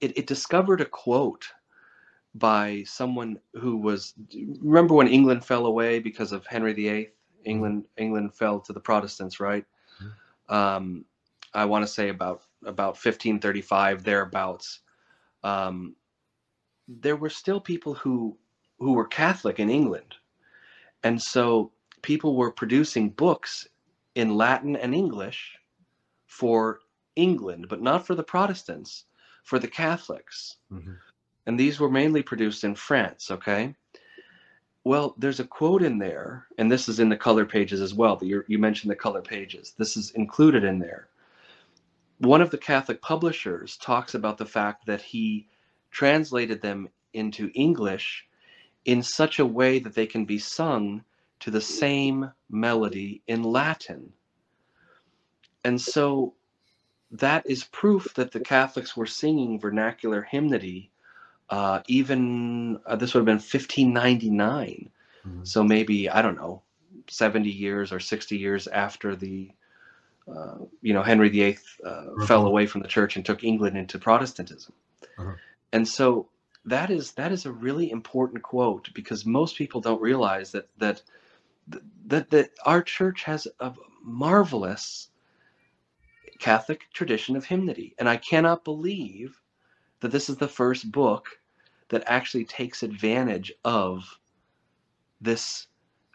[0.00, 1.46] it, it discovered a quote
[2.34, 4.14] by someone who was
[4.60, 7.10] remember when England fell away because of Henry VIII.
[7.44, 9.64] England England fell to the Protestants, right?
[10.48, 11.04] Um,
[11.52, 14.80] I want to say about about 1535 thereabouts.
[15.42, 15.94] Um,
[16.88, 18.36] there were still people who
[18.78, 20.16] who were Catholic in England,
[21.04, 21.70] and so
[22.02, 23.68] people were producing books
[24.14, 25.56] in Latin and English
[26.26, 26.80] for
[27.16, 29.04] England, but not for the Protestants,
[29.44, 30.98] for the Catholics Mhm.
[31.46, 33.74] And these were mainly produced in France, okay?
[34.84, 38.18] Well, there's a quote in there, and this is in the color pages as well.
[38.22, 39.74] You you mentioned the color pages.
[39.78, 41.08] This is included in there.
[42.18, 45.48] One of the Catholic publishers talks about the fact that he
[45.90, 48.26] translated them into English
[48.84, 51.02] in such a way that they can be sung
[51.40, 54.12] to the same melody in Latin.
[55.64, 56.34] And so
[57.10, 60.90] that is proof that the Catholics were singing vernacular hymnody
[61.50, 64.90] uh, even uh, this would have been 1599
[65.24, 65.44] Mhm.
[65.44, 66.62] so maybe i don't know
[67.08, 69.50] 70 years or 60 years after the
[70.34, 72.46] uh, you know henry VIII uh, fell Mhm.
[72.46, 74.74] away from the church and took england into protestantism
[75.18, 75.36] Uh-huh.
[75.72, 76.28] and so
[76.64, 81.02] that is that is a really important quote because most people don't realize that that
[82.06, 85.10] that that our church has a marvelous
[86.38, 89.40] catholic tradition of hymnody and i cannot believe
[90.04, 91.30] that this is the first book
[91.88, 94.04] that actually takes advantage of
[95.22, 95.68] this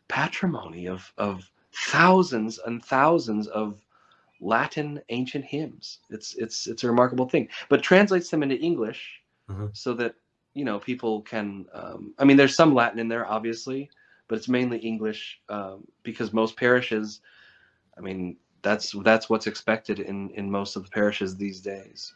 [0.08, 3.84] patrimony of, of thousands and thousands of
[4.42, 6.02] Latin ancient hymns.
[6.12, 9.76] It's it's it's a remarkable thing, but translates them into English Mhm.
[9.76, 10.14] so that
[10.54, 11.66] you know people can.
[11.74, 13.90] Um, I mean, there's some Latin in there, obviously,
[14.28, 17.22] but it's mainly English um, because most parishes.
[17.98, 22.14] I mean, that's that's what's expected in in most of the parishes these days.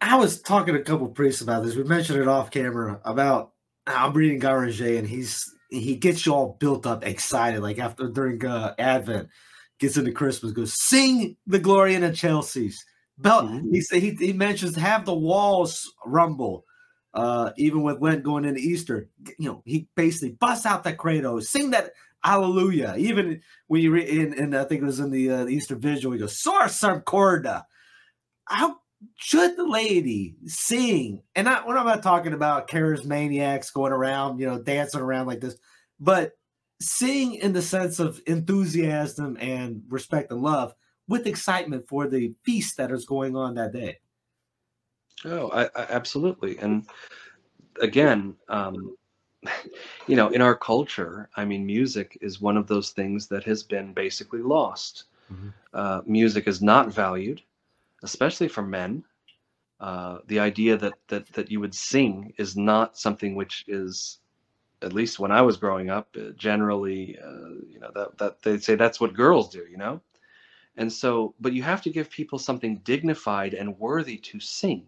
[0.00, 1.74] I was talking to a couple priests about this.
[1.74, 3.52] We mentioned it off camera about
[3.86, 8.44] I'm reading Guéranger and he's he gets you all built up, excited, like after during
[8.44, 9.28] uh, Advent,
[9.80, 12.84] gets into Christmas, goes sing the glory in the Chelsea's.
[13.18, 13.46] Belt.
[13.46, 13.72] Mhm.
[13.72, 16.64] He said he, he mentions have the walls rumble.
[17.14, 21.40] Uh, even with Lent going into Easter, you know, he basically busts out that credo,
[21.40, 22.94] sing that hallelujah.
[22.98, 25.76] Even when you read in, and I think it was in the, uh, the Easter
[25.76, 27.64] Vigil, he goes, Sursum corda.
[28.44, 28.76] How
[29.16, 31.22] should the lady sing?
[31.34, 35.40] And I, when I'm not talking about charismaniacs going around, you know, dancing around like
[35.40, 35.56] this,
[36.00, 36.32] but
[36.80, 40.74] sing in the sense of enthusiasm and respect and love
[41.08, 43.98] with excitement for the feast that is going on that day.
[45.24, 46.58] Oh, I, I, absolutely.
[46.58, 46.86] And
[47.80, 48.96] again, um,
[50.06, 53.62] you know, in our culture, I mean, music is one of those things that has
[53.62, 55.04] been basically lost.
[55.32, 55.52] Mhm.
[55.72, 57.42] Uh, music is not valued,
[58.02, 59.04] especially for men.
[59.78, 64.20] Uh, the idea that that that you would sing is not something which is,
[64.80, 68.64] at least when I was growing up, uh, generally, uh, you know, that that they'd
[68.64, 70.00] say that's what girls do, you know.
[70.78, 74.86] And so, but you have to give people something dignified and worthy to sing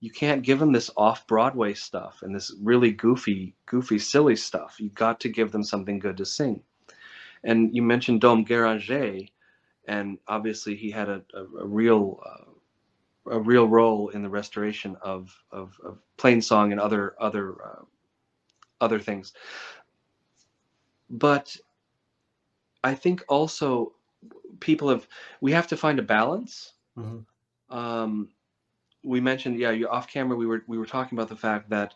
[0.00, 4.76] you can't give them this off Broadway stuff and this really goofy, goofy, silly stuff.
[4.78, 6.62] You got to give them something good to sing.
[7.42, 9.28] And you mentioned Dom Guéranger,
[9.88, 14.96] and obviously he had a, a, a real uh, a real role in the restoration
[15.02, 17.84] of of, of plain song and other other uh,
[18.80, 19.32] other things.
[21.10, 21.56] But
[22.84, 23.92] I think also
[24.60, 25.08] people have
[25.40, 27.24] we have to find a balance Mhm.
[27.70, 28.28] um,
[29.04, 30.36] we mentioned, yeah, you off camera.
[30.36, 31.94] We were we were talking about the fact that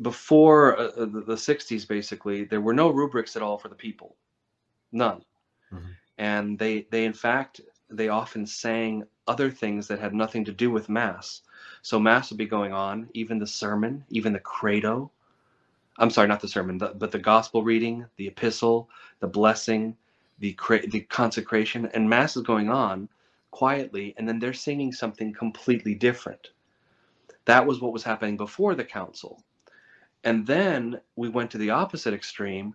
[0.00, 3.74] before uh, uh, the, the 60s, basically, there were no rubrics at all for the
[3.74, 4.16] people,
[4.92, 5.24] none,
[5.72, 5.96] Mhm.
[6.20, 10.70] And they they in fact they often sang other things that had nothing to do
[10.70, 11.40] with mass.
[11.82, 15.10] So mass would be going on, even the sermon, even the credo.
[15.98, 18.88] I'm sorry, not the sermon, the, but the gospel reading, the epistle,
[19.20, 19.96] the blessing,
[20.38, 20.56] the
[20.88, 23.08] the consecration, and mass is going on
[23.50, 26.50] quietly, and then they're singing something completely different.
[27.46, 29.42] That was what was happening before the council,
[30.22, 32.74] and then we went to the opposite extreme,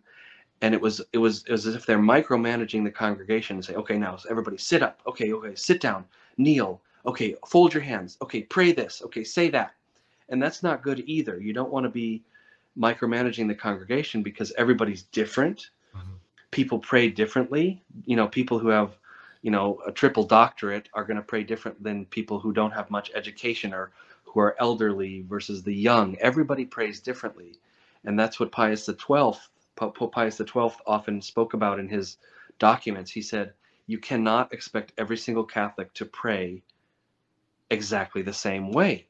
[0.61, 3.75] and it was it was it was as if they're micromanaging the congregation and say,
[3.75, 6.05] okay, now everybody sit up, okay, okay, sit down,
[6.37, 9.73] kneel, okay, fold your hands, okay, pray this, okay, say that,
[10.29, 11.39] and that's not good either.
[11.39, 12.23] You don't want to be
[12.77, 15.69] micromanaging the congregation because everybody's different.
[15.95, 16.19] Mhm.
[16.51, 17.81] People pray differently.
[18.05, 18.97] You know, people who have,
[19.41, 22.91] you know, a triple doctorate are going to pray different than people who don't have
[22.91, 23.91] much education or
[24.23, 26.17] who are elderly versus the young.
[26.17, 27.53] Everybody prays differently.
[28.03, 29.39] And that's what Pius XII,
[29.75, 32.17] Pope Pius XII often spoke about in his
[32.59, 33.11] documents.
[33.11, 33.53] He said,
[33.87, 36.63] you cannot expect every single Catholic to pray
[37.69, 39.07] exactly the same way.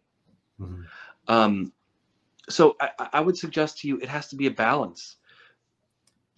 [0.59, 0.85] Mhm.
[1.27, 1.73] Um,
[2.49, 5.17] so I, I would suggest to you it has to be a balance.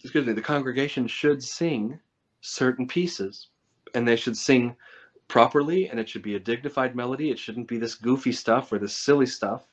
[0.00, 0.32] Excuse me.
[0.32, 1.98] The congregation should sing
[2.40, 3.48] certain pieces,
[3.94, 4.76] and they should sing
[5.26, 7.30] properly, and it should be a dignified melody.
[7.30, 9.66] It shouldn't be this goofy stuff or this silly stuff.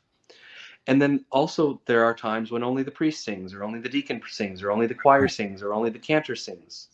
[0.88, 4.21] And then also there are times when only the priest sings, or only the deacon
[4.30, 6.89] sings, or only the choir sings, or only the cantor sings.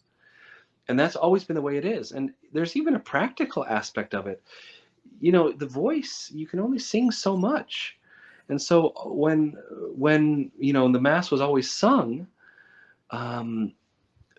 [0.87, 2.11] And that's always been the way it is.
[2.11, 4.41] And there's even a practical aspect of it.
[5.19, 7.97] You know, the voice, you can only sing so much
[8.51, 9.57] and so when
[9.95, 12.27] when you know the mass was always sung
[13.09, 13.73] um,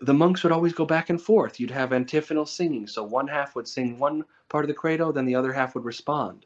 [0.01, 3.55] the monks would always go back and forth you'd have antiphonal singing so one half
[3.55, 6.45] would sing one part of the credo then the other half would respond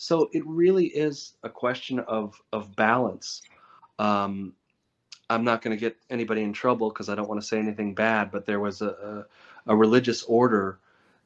[0.00, 3.42] so it really is a question of of balance
[3.98, 4.54] um,
[5.28, 7.94] i'm not going to get anybody in trouble because i don't want to say anything
[7.94, 9.26] bad but there was a,
[9.66, 10.78] a, a religious order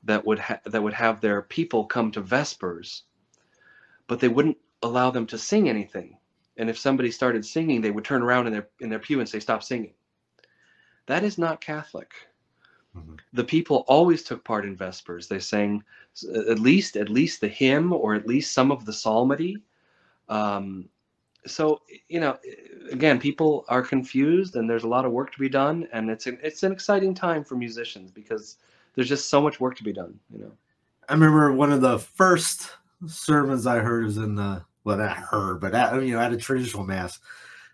[0.03, 3.05] that would ha- that would have their people come to vespers
[4.07, 6.19] but they wouldn't allow them to sing anything.
[6.57, 9.29] And if somebody started singing, they would turn around in their in their pew and
[9.29, 9.95] say, "Stop singing."
[11.07, 12.13] That is not Catholic.
[12.97, 13.19] Mhm.
[13.33, 15.29] The people always took part in Vespers.
[15.29, 15.83] They sang
[16.49, 19.57] at least at least the hymn or at least some of the psalmody.
[20.29, 20.89] Um,
[21.47, 22.39] so you know,
[22.91, 25.89] again, people are confused, and there's a lot of work to be done.
[25.93, 28.59] And it's an, it's an exciting time for musicians because
[28.95, 30.19] there's just so much work to be done.
[30.31, 30.53] You know.
[31.09, 32.71] I remember one of the first
[33.07, 36.37] sermons I heard was in the well, not heard, but at, you know, at a
[36.37, 37.19] traditional mass.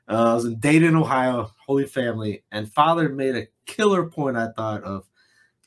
[0.08, 4.36] Uh, I was in Dayton, Ohio, Holy Family, and Father made a killer point.
[4.36, 5.09] I thought of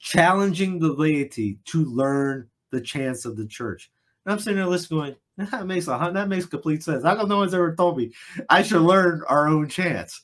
[0.03, 3.89] challenging the laity to learn the chants of the church.
[4.25, 7.29] And I'm sitting there listening, going, "That makes a that makes complete sense." How come
[7.29, 8.13] no one's ever told me
[8.49, 10.21] I should learn our own chants?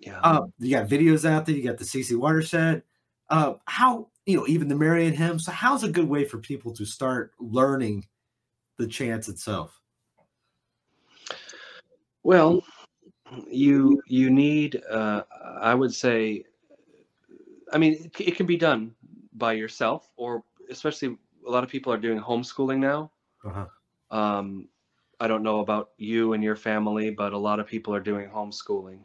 [0.00, 0.20] Yeah.
[0.20, 1.54] Uh, you got videos out there.
[1.54, 2.82] You got the CC Watershed.
[3.30, 5.44] Uh, how you know even the Marian hymns.
[5.44, 8.06] So how's a good way for people to start learning
[8.78, 9.80] the chants itself?
[12.24, 12.64] Well,
[13.48, 15.22] you you need uh,
[15.60, 16.44] I would say
[17.72, 18.96] I mean it, it can be done
[19.34, 21.16] by yourself or especially
[21.46, 23.10] a lot of people are doing homeschooling now.
[23.44, 23.66] Uh-huh.
[24.16, 24.68] Um,
[25.20, 28.28] I don't know about you and your family, but a lot of people are doing
[28.28, 29.00] homeschooling,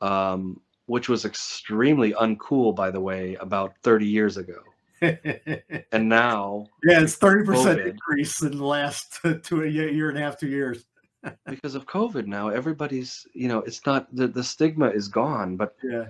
[0.00, 4.60] um, which was extremely uncool, by the way, about 30 years ago.
[5.92, 7.90] And now, yeah, it's thirty percent COVID.
[7.90, 10.86] increase in the last two a year, year and a half, two years.
[11.46, 15.76] because of COVID, now everybody's, you know, it's not the, the stigma is gone, but
[15.82, 16.06] Yeah,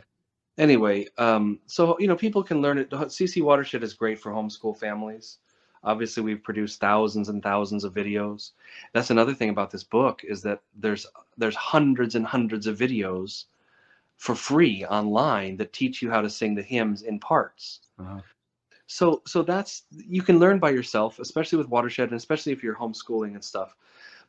[0.59, 2.90] anyway, um, so you know, people can learn it.
[2.90, 5.38] CC Watershed is great for homeschool families.
[5.85, 8.51] Obviously, we've produced thousands and thousands of videos.
[8.92, 13.44] That's another thing about this book is that there's there's hundreds and hundreds of videos
[14.16, 17.81] for free online that teach you how to sing the hymns in parts.
[17.99, 18.21] Uh-huh.
[18.88, 22.75] So so that's you can learn by yourself, especially with Watershed, and especially if you're
[22.75, 23.77] homeschooling and stuff.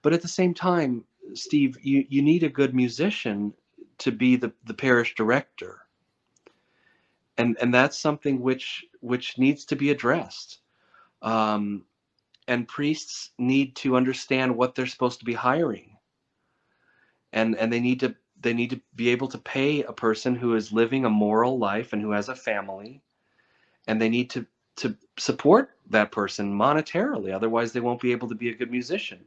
[0.02, 3.54] But at the same time, Steve, you, you need a good musician
[4.00, 5.82] to be the, the parish director.
[7.40, 10.60] And and that's something which which needs to be addressed.
[11.24, 11.86] Um,
[12.48, 15.98] and priests need to understand what they're supposed to be hiring.
[17.34, 20.56] And and they need to they need to be able to pay a person who
[20.56, 23.02] is living a moral life and who has a family
[23.88, 24.46] and they need to
[24.78, 29.20] to support that person monetarily otherwise they won't be able to be a good musician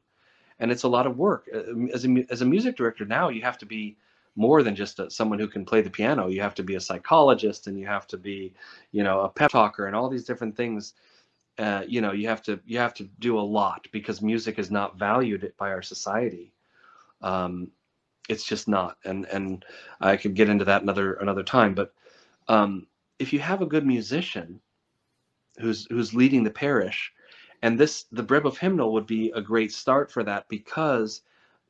[0.61, 3.43] and it's a lot of work Uh, as a, as a music director now you
[3.43, 3.97] have to be
[4.35, 6.29] more than just a, someone who can play the piano.
[6.29, 8.55] You have to be a psychologist and you have to be
[8.93, 10.95] you know a pep talker and all these different things.
[11.59, 14.71] Uh, you know you have to you have to do a lot because music is
[14.71, 16.53] not valued by our society.
[17.21, 17.71] Um,
[18.29, 18.97] it's just not.
[19.05, 19.65] And and
[20.01, 21.93] i could get into that another another time but
[22.49, 22.87] um,
[23.19, 24.61] if you have a good musician
[25.59, 27.13] who's who's leading the parish
[27.63, 31.23] and this the Brebeuf hymnal would be a great start for that because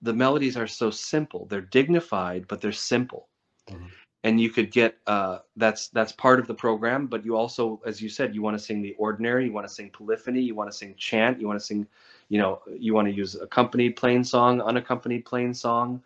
[0.02, 1.46] the melodies are so simple.
[1.46, 3.28] They're dignified but they're simple.
[3.70, 3.90] Mhm.
[4.24, 8.00] and you could get uh, that's that's part of the program but you also as
[8.02, 10.70] you said you want to sing the ordinary you want to sing polyphony you want
[10.70, 11.86] to sing chant you want to sing
[12.28, 16.02] you know you want to use accompanied plain song unaccompanied plain song.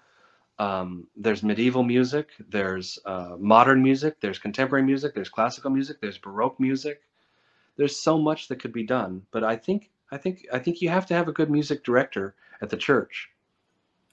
[0.59, 6.19] Um, there's medieval music there's uh, modern music there's contemporary music there's classical music there's
[6.19, 7.03] baroque music.
[7.77, 10.89] There's so much that could be done but i think i think i think you
[10.91, 13.31] have to have a good music director at the church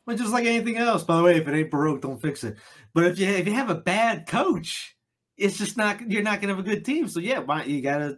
[0.06, 2.58] Well, just like anything else, by the way, if it ain't broke, don't fix it.
[2.94, 4.98] But if you if you have a bad coach,
[5.38, 7.08] it's just not you're not gonna have a good team.
[7.08, 8.18] So yeah, you gotta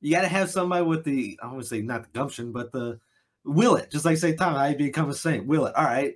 [0.00, 3.00] you gotta have somebody with the I to say not the gumption, but the
[3.44, 3.90] will it.
[3.90, 5.46] Just like say Tom, you become a saint.
[5.46, 5.76] Will it.
[5.76, 6.14] All right.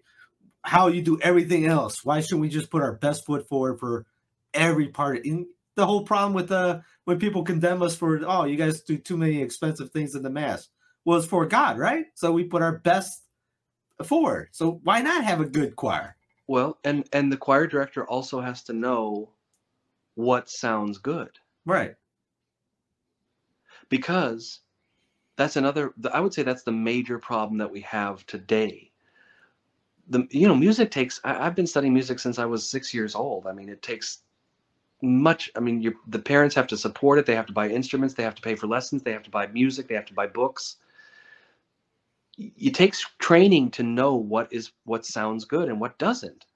[0.63, 2.03] How you do everything else.
[2.05, 4.07] Why shouldn't we just put our best foot forward for
[4.55, 5.27] every part?
[5.27, 5.47] In
[5.77, 9.19] the whole problem with uh when people condemn us for oh you guys do too
[9.19, 10.69] many expensive things in the mass.
[11.05, 12.07] Well, it's for God, right?
[12.15, 13.24] So we put our best
[14.03, 14.49] forward.
[14.53, 16.17] So why not have a good choir?
[16.47, 19.31] well and and the choir director also has to know
[20.15, 21.31] what sounds good.
[21.67, 21.95] Right.
[23.89, 24.61] because
[25.37, 28.91] that's another i would say that's the major problem that we have today.
[30.09, 33.15] The you know music takes I, i've been studying music since i was six years
[33.15, 33.47] old.
[33.47, 34.21] I mean it takes
[35.03, 37.27] much i mean you the parents have to support it.
[37.27, 38.15] They have to buy instruments.
[38.15, 39.03] They have to pay for lessons.
[39.03, 39.89] They have to buy music.
[39.89, 40.77] They have to buy books
[42.39, 46.47] it takes training to know what is what sounds good and what doesn't.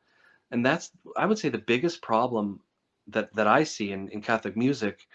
[0.51, 2.61] And that's i would say the biggest problem
[3.09, 5.07] that that i see in, in catholic music.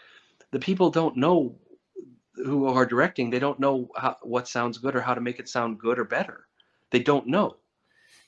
[0.51, 1.55] The people don't know
[2.35, 3.29] who are directing.
[3.29, 6.05] They don't know how, what sounds good or how to make it sound good or
[6.05, 6.47] better.
[6.91, 7.57] They don't know.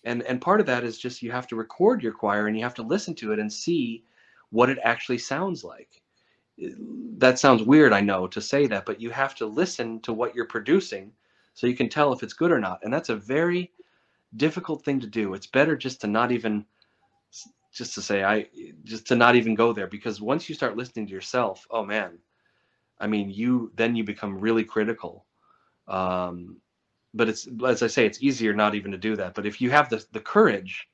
[0.03, 2.63] And and part of that is just you have to record your choir and you
[2.63, 4.03] have to listen to it and see
[4.49, 6.01] what it actually sounds like.
[7.17, 10.33] That sounds weird i know to say that but you have to listen to what
[10.33, 11.11] you're producing
[11.55, 13.71] so you can tell if it's good or not and that's a very
[14.35, 16.63] difficult thing to do it's better just to not even
[17.73, 18.45] just to say i
[18.83, 22.19] just to not even go there because once you start listening to yourself oh man
[22.99, 25.25] I mean, you then you become really critical.
[25.87, 26.57] Um,
[27.13, 29.35] but it's as I say, it's easier not even to do that.
[29.35, 30.87] But if you have the the courage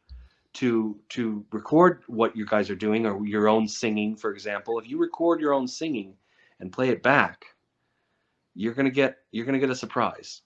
[0.53, 4.89] to to record what you guys are doing or your own singing, for example, if
[4.89, 6.15] you record your own singing
[6.59, 7.45] and play it back,
[8.55, 10.41] you're gonna get you're gonna get a surprise.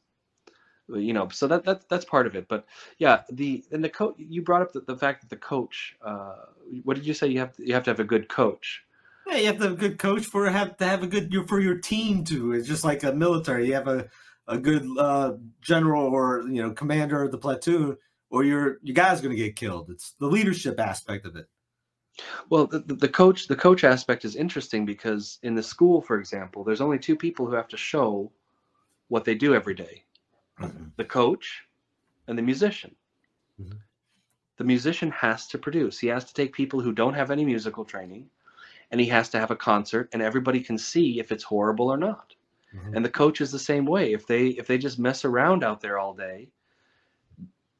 [0.87, 2.47] You know, so that, that that's part of it.
[2.47, 2.65] But
[2.99, 5.95] yeah, the and the coach you brought up the, the fact that the coach.
[6.03, 6.35] Uh,
[6.83, 7.27] what did you say?
[7.27, 8.83] You have you have to have a good coach.
[9.27, 11.59] Yeah, you have to have a good coach for have to have a good for
[11.59, 12.53] your team too.
[12.53, 13.67] It's just like a military.
[13.67, 14.07] You have a
[14.47, 17.97] a good uh, general or you know commander of the platoon,
[18.29, 19.89] or your your guy's going to get killed.
[19.89, 21.47] It's the leadership aspect of it.
[22.49, 26.63] Well, the the coach the coach aspect is interesting because in the school, for example,
[26.63, 28.31] there's only two people who have to show
[29.07, 30.03] what they do every day:
[30.97, 31.65] the coach
[32.27, 32.95] and the musician.
[33.59, 33.79] Mhm.
[34.57, 35.99] The musician has to produce.
[35.99, 38.29] He has to take people who don't have any musical training,
[38.91, 41.97] and he has to have a concert, and everybody can see if it's horrible or
[41.97, 42.35] not.
[42.73, 42.95] Mhm.
[42.95, 44.13] And the coach is the same way.
[44.13, 46.49] If they if they just mess around out there all day,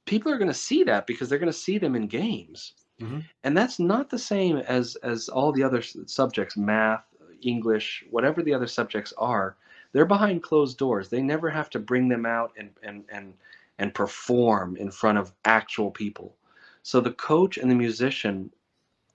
[0.06, 3.26] people are going to see that because they're going to see them in games Mhm.
[3.44, 7.06] and that's not the same as as all the other subjects math
[7.42, 9.58] english whatever the other subjects are
[9.96, 13.34] they're behind closed doors they never have to bring them out and and and
[13.80, 16.38] and perform in front of actual people
[16.84, 18.52] so the coach and the musician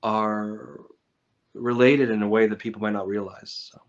[0.03, 0.81] are
[1.55, 3.81] related in a way that people might not realize so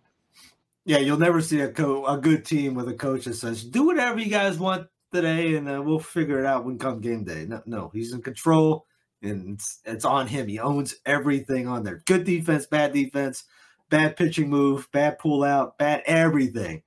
[0.86, 3.86] Yeah, you'll never see a co- a good team with a coach that says, "Do
[3.86, 7.46] whatever you guys want today, and uh, we'll figure it out when come game day."
[7.48, 8.88] No, no, he's in control,
[9.22, 10.48] and it's, it's on him.
[10.48, 12.02] He owns everything on there.
[12.06, 13.46] Good defense, bad defense,
[13.92, 16.82] bad pitching move, bad pull out, bad everything.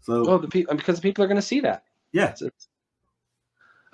[0.00, 2.68] So well the people because people are going to see that yeah, it's-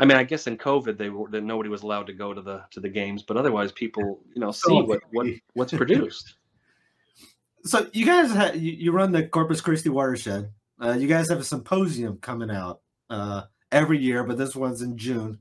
[0.00, 2.40] I mean, I guess in COVID, they were that nobody was allowed to go to
[2.40, 6.36] the to the games, but otherwise, people you know see what, what what's produced.
[7.64, 10.52] so you guys ha- you, you run the Corpus Christi watershed.
[10.80, 12.80] Uh, you guys have a symposium coming out
[13.10, 13.42] uh,
[13.72, 15.40] every year, but this one's in June.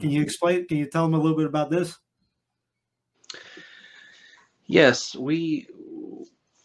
[0.00, 0.66] Can you explain?
[0.66, 1.96] Can you tell them a little bit about this?
[4.66, 5.66] Yes, we.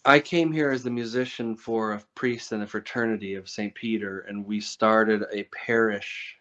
[0.05, 3.73] I came here as the musician for a priest in a fraternity of St.
[3.73, 6.37] Peter, and we started a parish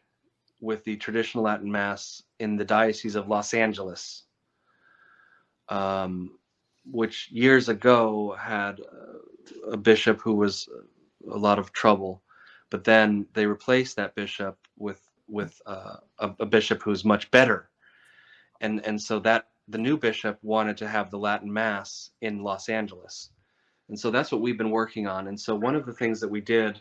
[0.61, 4.25] with the traditional Latin Mass in the Diocese of Los Angeles,
[5.69, 6.39] um,
[6.85, 10.69] which years ago had uh, a bishop who was
[11.31, 12.21] a lot of trouble.
[12.69, 17.71] But then they replaced that bishop with with uh, a, a bishop who's much better,
[18.61, 22.69] and and so that the new bishop wanted to have the Latin Mass in Los
[22.69, 23.31] Angeles,
[23.93, 25.29] and so that's what we've been working on.
[25.29, 26.81] And so one of the things that we did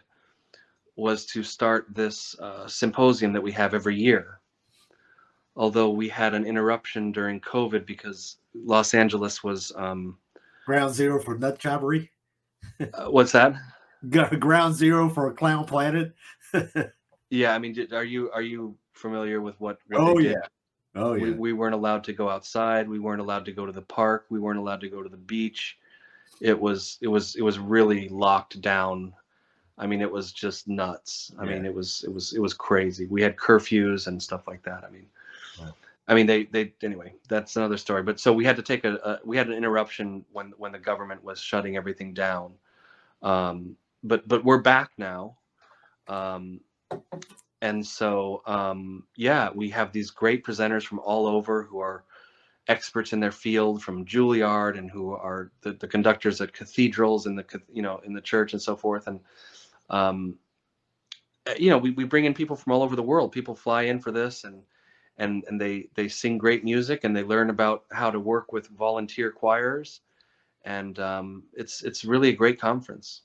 [0.95, 4.39] was to start this uh, symposium that we have every year.
[5.57, 10.17] Although we had an interruption during COVID because Los Angeles was um,
[10.65, 12.07] Ground zero for nut jobbery.
[12.79, 13.55] uh, what's that?
[14.09, 16.15] Ground zero for a clown planet.
[17.29, 19.79] Yeah, I mean, did, are you are you familiar with what?
[19.87, 20.33] what Oh, yeah.
[20.95, 21.35] oh We, yeah.
[21.37, 22.89] we weren't allowed to go outside.
[22.89, 24.25] We weren't allowed to go to the park.
[24.29, 25.77] We weren't allowed to go to the beach.
[26.41, 29.13] It was it was it was really locked down.
[29.77, 31.31] I mean, it was just nuts.
[31.39, 33.07] I mean, it was it was it was crazy.
[33.07, 34.83] We had curfews and stuff like that.
[34.85, 35.07] I mean,
[35.59, 35.73] Wow.
[36.07, 37.13] I mean they they anyway.
[37.29, 38.03] That's another story.
[38.03, 40.79] But so we had to take a, a we had an interruption when when the
[40.79, 42.53] government was shutting everything down.
[43.21, 45.37] Um, but but we're back now.
[46.07, 46.61] Um,
[47.61, 52.03] and so um, yeah we have these great presenters from all over who are
[52.67, 57.35] experts in their field from juilliard and who are the, the conductors at cathedrals in
[57.35, 59.19] the you know in the church and so forth and
[59.89, 60.37] um,
[61.47, 63.83] uh, you know we, we bring in people from all over the world people fly
[63.83, 64.63] in for this and
[65.17, 68.67] and and they they sing great music and they learn about how to work with
[68.69, 70.01] volunteer choirs
[70.63, 73.23] and um, it's it's really a great conference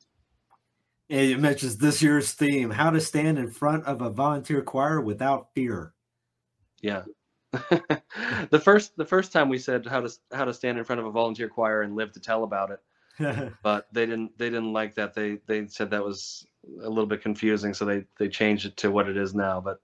[1.11, 5.01] And it mentions this year's theme: how to stand in front of a volunteer choir
[5.01, 5.95] without fear.
[6.83, 7.05] Yeah.
[8.51, 11.07] the first the first time we said how to how to stand in front of
[11.07, 14.95] a volunteer choir and live to tell about it, but they didn't they didn't like
[14.97, 15.15] that.
[15.15, 16.47] They they said that was
[16.83, 19.61] a little bit confusing, so they they changed it to what it is now.
[19.61, 19.81] But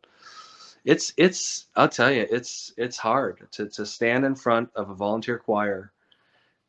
[0.85, 4.95] it's it's I'll tell you, it's it's hard to to stand in front of a
[4.95, 5.93] volunteer choir,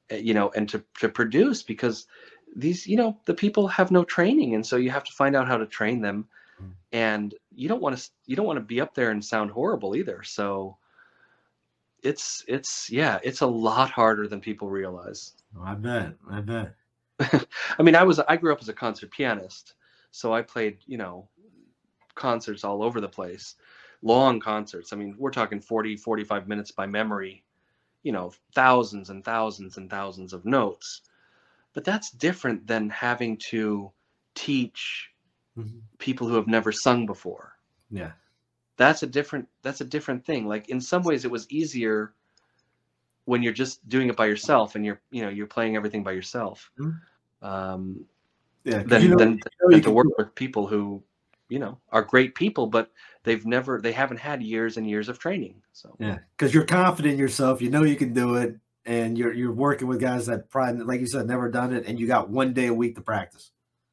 [0.10, 2.08] eh, you know, and to to produce because
[2.56, 5.48] these you know the people have no training, and so you have to find out
[5.48, 6.28] how to train them
[6.62, 6.74] Mm.
[6.92, 9.96] and you don't want to you don't want to be up there and sound horrible
[9.96, 10.78] either so
[12.04, 15.34] it's it's yeah it's a lot harder than people realize
[15.64, 16.16] I bet.
[16.30, 16.76] I bet.
[17.80, 19.76] i mean i was i grew up as a concert pianist
[20.12, 21.28] so i played you know
[22.16, 23.56] concerts all over the place
[24.02, 27.44] long concerts i mean we're talking 40 45 minutes by memory
[28.04, 31.02] you know thousands and thousands and thousands of notes
[31.74, 33.92] but that's different than having to
[34.36, 35.10] teach
[35.58, 35.82] Mhm.
[36.00, 37.54] people who have never sung before
[37.92, 38.14] Yeah.
[38.78, 42.14] That's a different that's a different thing like in some ways it was easier
[43.26, 46.12] when you're just doing it by yourself and you're you know you're playing everything by
[46.12, 47.00] yourself Mhm.
[47.42, 48.06] um
[48.64, 48.84] Yeah.
[48.84, 51.04] than, you know- than, you know than to work with people who
[51.50, 52.92] you know are great people but
[53.24, 57.14] they've never they haven't had years and years of training so Yeah, because you're confident
[57.14, 57.62] in yourself.
[57.62, 61.00] You know you can do it, and you're you're working with guys that probably, like
[61.00, 63.52] you said, never done it, and you got one day a week to practice.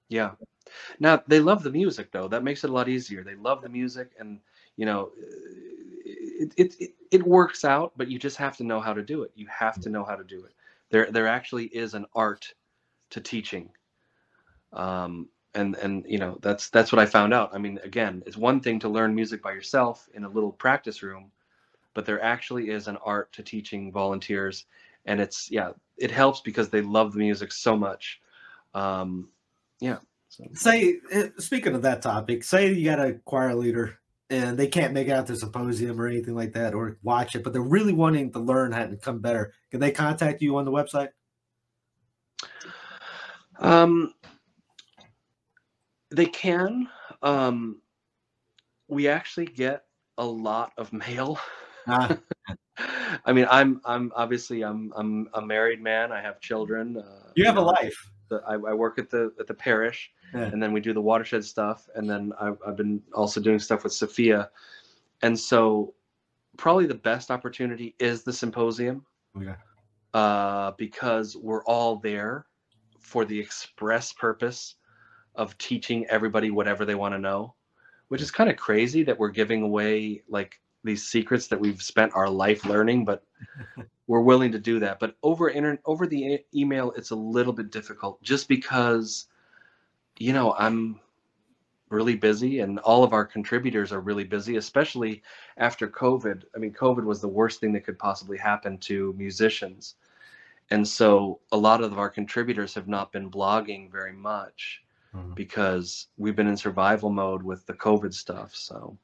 [0.09, 0.33] Yeah.
[1.01, 2.29] Now they love the music though.
[2.29, 3.25] That makes it a lot easier.
[3.25, 4.41] They love the music, and
[4.77, 5.11] you know,
[6.05, 7.93] it it it, it works out.
[7.97, 9.33] But you just have to know how to do it.
[9.35, 10.53] You have to know how to do it.
[10.91, 12.53] There there actually is an art
[13.11, 13.71] to teaching.
[14.73, 17.51] Um, and and you know that's that's what I found out.
[17.53, 21.03] I mean, again, it's one thing to learn music by yourself in a little practice
[21.03, 21.31] room,
[21.95, 24.67] but there actually is an art to teaching volunteers,
[25.07, 28.21] and it's yeah, it helps because they love the music so much.
[28.75, 29.29] Um,
[29.81, 29.99] yeah.
[30.29, 30.45] So.
[30.55, 33.99] Say, eh, speaking of that topic, say you got a choir leader
[34.31, 37.43] and they can't make it out the symposium or anything like that, or watch it,
[37.43, 39.53] but they're really wanting to learn how to become better.
[39.71, 41.09] Can they contact you on the website?
[43.59, 44.15] Um,
[46.11, 46.89] they can.
[47.23, 47.81] Um,
[48.89, 49.83] we actually get
[50.19, 51.39] a lot of mail.
[51.87, 52.17] Ah,
[53.25, 56.13] I mean, I'm I'm obviously I'm I'm a married man.
[56.13, 56.97] I have children.
[56.97, 58.11] Uh, you have a know, life.
[58.31, 60.45] The- I, I work at the at the parish, Yeah.
[60.45, 63.85] and then we do the watershed stuff, and then I've, I've been also doing stuff
[63.85, 64.51] with Sophia,
[65.21, 65.93] and so
[66.57, 69.05] probably the best opportunity is the symposium
[69.37, 69.55] Okay.
[70.15, 72.47] uh, because we're all there
[72.99, 74.77] for the express purpose
[75.37, 77.55] of teaching everybody whatever they want to know,
[78.09, 82.13] which is kind of crazy that we're giving away like these secrets that we've spent
[82.15, 83.25] our life learning, but
[84.11, 84.99] we're willing to do that.
[84.99, 89.29] But over inter- over the email, it's a little bit difficult just because,
[90.19, 90.99] you know, I'm
[91.91, 95.23] really busy and all of our contributors are really busy, especially
[95.59, 96.43] after COVID.
[96.57, 99.95] I mean, COVID was the worst thing that could possibly happen to musicians.
[100.71, 104.83] And so a lot of our contributors have not been blogging very much
[105.15, 105.37] Mhm.
[105.37, 108.57] because we've been in survival mode with the COVID stuff.
[108.57, 108.99] So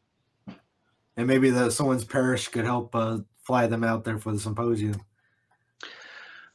[1.16, 5.00] And maybe the someone's parish could help uh, fly them out there for the symposium.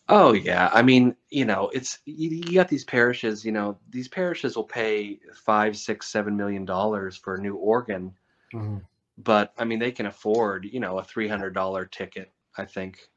[0.09, 3.45] Oh yeah, I mean, you know, it's you, you got these parishes.
[3.45, 8.13] You know, these parishes will pay five, six, seven million dollars for a new organ,
[8.53, 8.81] Mhm.
[9.17, 12.31] but I mean, they can afford, you know, a three hundred dollar ticket.
[12.57, 13.09] I think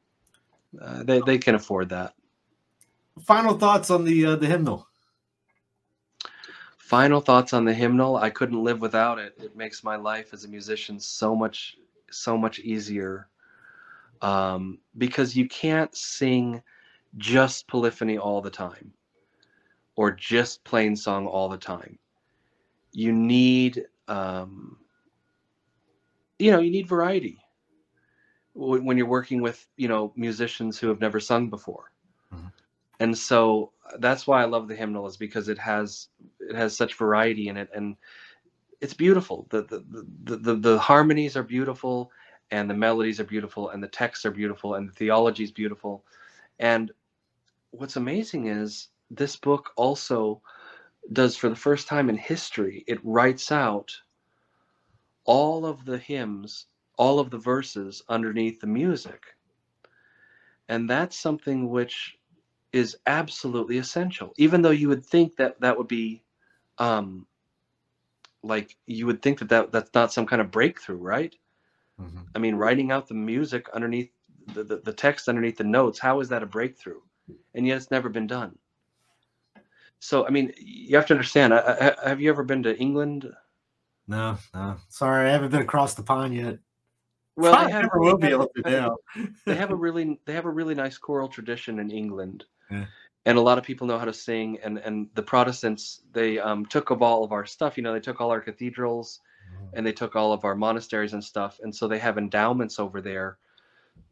[0.80, 2.14] uh, they they can afford that.
[3.22, 4.86] Final thoughts on the uh, the hymnal.
[6.78, 8.16] Final thoughts on the hymnal.
[8.16, 9.34] I couldn't live without it.
[9.38, 11.76] It makes my life as a musician so much
[12.10, 13.28] so much easier
[14.24, 16.62] um, because you can't sing
[17.16, 18.92] just polyphony all the time
[19.96, 21.98] or just plain song all the time.
[22.92, 24.78] You need um,
[26.38, 27.38] you know you need variety
[28.54, 31.92] when you're working with you know musicians who have never sung before
[32.32, 32.52] Mhm.
[33.00, 36.08] and so that's why i love the hymnal is because it has
[36.40, 37.96] it has such variety in it and
[38.80, 39.84] it's beautiful the the,
[40.24, 42.10] the, the, the harmonies are beautiful
[42.50, 46.04] and the melodies are beautiful and the texts are beautiful and the theology is beautiful.
[46.58, 46.92] And
[47.70, 50.40] what's amazing is this book also
[51.12, 53.94] does for the first time in history it writes out
[55.24, 56.66] all of the hymns
[56.96, 59.36] all of the verses underneath the music.
[60.68, 62.18] And that's something which
[62.72, 64.32] is absolutely essential.
[64.36, 66.22] Even though you would think that that would be
[66.78, 67.26] um
[68.42, 71.34] like you would think that, that that's not some kind of breakthrough right
[72.00, 72.26] Mhm.
[72.34, 74.10] i mean writing out the music underneath
[74.54, 77.00] the, the, the text underneath the notes how is that a breakthrough
[77.54, 78.58] and yet it's never been done
[80.00, 83.32] so i mean you have to understand I, I, have you ever been to england
[84.06, 84.76] No, no.
[84.88, 86.58] Sorry, I haven't been across the pond yet.
[87.36, 88.96] well I have, never will be they have- able to now.
[89.46, 92.84] they have a really they have a really nice choral tradition in England, Yeah.
[93.24, 94.58] and a lot of people know how to sing.
[94.62, 97.76] And and the Protestants they um, took of all of our stuff.
[97.78, 99.20] You know, they took all our cathedrals,
[99.74, 101.60] and they took all of our monasteries and stuff.
[101.62, 103.38] And so they have endowments over there.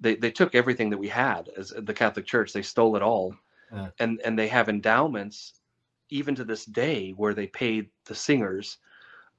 [0.01, 2.53] They they took everything that we had as the Catholic Church.
[2.53, 3.35] They stole it all,
[3.73, 3.91] Yeah.
[3.99, 5.61] and and they have endowments
[6.11, 8.79] even to this day where they paid the singers.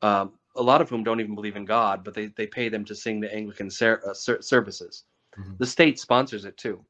[0.01, 2.86] Um, a lot of whom don't even believe in God, but they, they pay them
[2.86, 5.06] to sing the Anglican ser- uh, ser- services
[5.39, 5.58] Mhm.
[5.58, 6.84] the state sponsors it too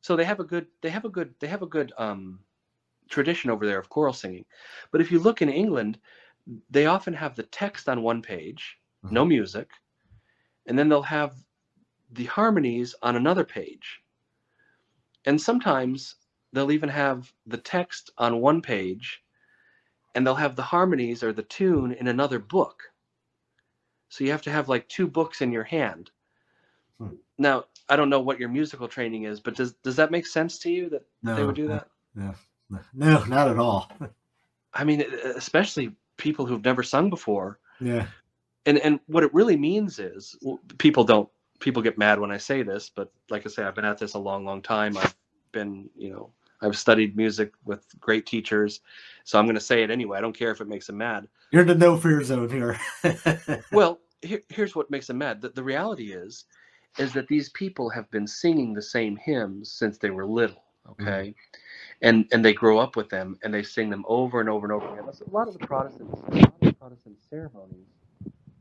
[0.00, 2.38] so they have a good they have a good they have a good um
[3.08, 4.44] tradition over there of choral singing
[4.90, 5.98] but if you look in england
[6.70, 8.78] they often have the text on one page
[9.10, 9.68] no music
[10.66, 11.34] and then they'll have
[12.12, 14.02] the harmonies on another page.
[15.24, 16.16] And sometimes
[16.52, 19.22] they'll even have the text on one page
[20.14, 22.82] and they'll have the harmonies or the tune in another book.
[24.08, 26.10] So you have to have like two books in your hand.
[26.98, 27.14] Hmm.
[27.38, 30.58] now i don't know what your musical training is but does does that make sense
[30.58, 31.88] to you that No, they would do that?
[32.14, 32.34] No,
[32.68, 33.90] no, no, not at all.
[34.74, 35.00] i mean
[35.34, 37.58] especially people who've never sung before.
[37.80, 38.06] Yeah.
[38.66, 40.36] and and what it really means is
[40.78, 43.84] people don't people get mad when i say this but like i say i've been
[43.84, 44.96] at this a long long time.
[44.96, 45.16] I've
[45.50, 48.80] been you know i've studied music with great teachers
[49.24, 50.18] so i'm going to say it anyway.
[50.18, 51.26] I don't care if it makes them mad.
[51.50, 52.78] You're in the no fear zone here.
[53.72, 55.40] well here, here's what makes them mad.
[55.40, 56.44] The, the reality is
[56.98, 61.08] is that these people have been singing the same hymns since they were little mm-hmm.
[61.08, 61.34] okay
[62.02, 64.72] and and they grow up with them and they sing them over and over and
[64.72, 65.04] over again.
[65.04, 67.86] A lot of the protestants a lot of the protestant ceremonies.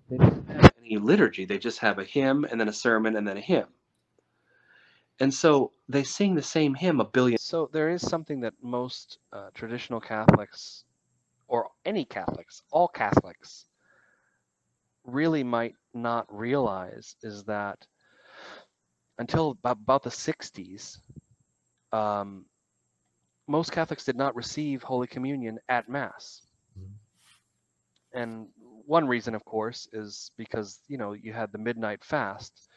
[0.10, 1.46] They don't have any liturgy.
[1.46, 3.68] They just have a hymn and then a sermon and then a hymn.
[5.20, 9.20] And so they sing the same hymn a billion so there is something that most
[9.34, 10.84] uh, traditional catholics
[11.48, 13.66] or any catholics all catholics
[15.04, 17.86] really might not realize is that
[19.18, 20.98] until about, about the 60s,
[21.92, 22.46] um,
[23.52, 26.48] most Catholics did not receive Holy Communion at Mass.
[26.76, 27.00] Mhm.
[28.14, 28.50] And
[28.86, 32.68] one reason, of course, is because, you know, you had the midnight fast.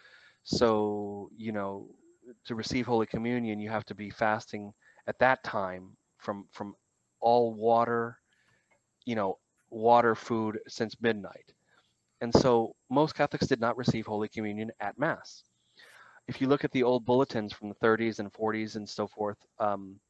[0.44, 1.94] So, you know,
[2.46, 4.72] to receive Holy Communion, you have to be fasting
[5.06, 6.76] at that time from from
[7.20, 8.18] all water,
[9.06, 9.38] you know,
[9.70, 11.52] water, food since midnight.
[12.20, 15.44] And so most Catholics did not receive Holy Communion at Mass.
[16.28, 19.38] If you look at the old bulletins from the 30s and 40s and so forth,
[19.58, 20.00] um,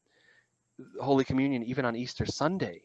[1.00, 2.82] Holy Communion, even on Easter Sunday,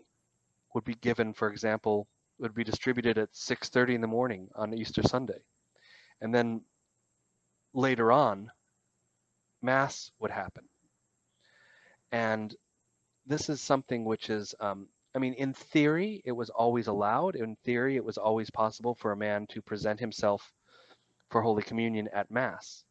[0.74, 2.08] would be given, for example,
[2.40, 5.42] would be distributed at 6:30 in the morning on Easter Sunday,
[6.22, 6.62] and then
[7.74, 8.52] later on,
[9.62, 10.68] Mass would happen.
[12.12, 12.56] And
[13.26, 17.36] this is something which is um, I mean, in theory, it was always allowed.
[17.36, 20.54] In theory, it was always possible for a man to present himself
[21.30, 22.84] for Holy Communion at Mass.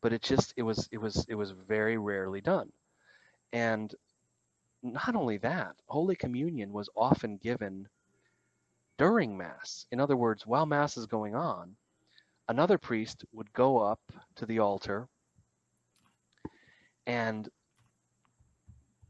[0.00, 2.72] But it just it was it was it was very rarely done.
[3.52, 3.94] And
[4.82, 7.88] not only that, Holy Communion was often given
[8.98, 9.86] during Mass.
[9.90, 11.76] In other words, while Mass is going on,
[12.48, 14.00] another priest would go up
[14.36, 15.08] to the altar
[17.06, 17.48] and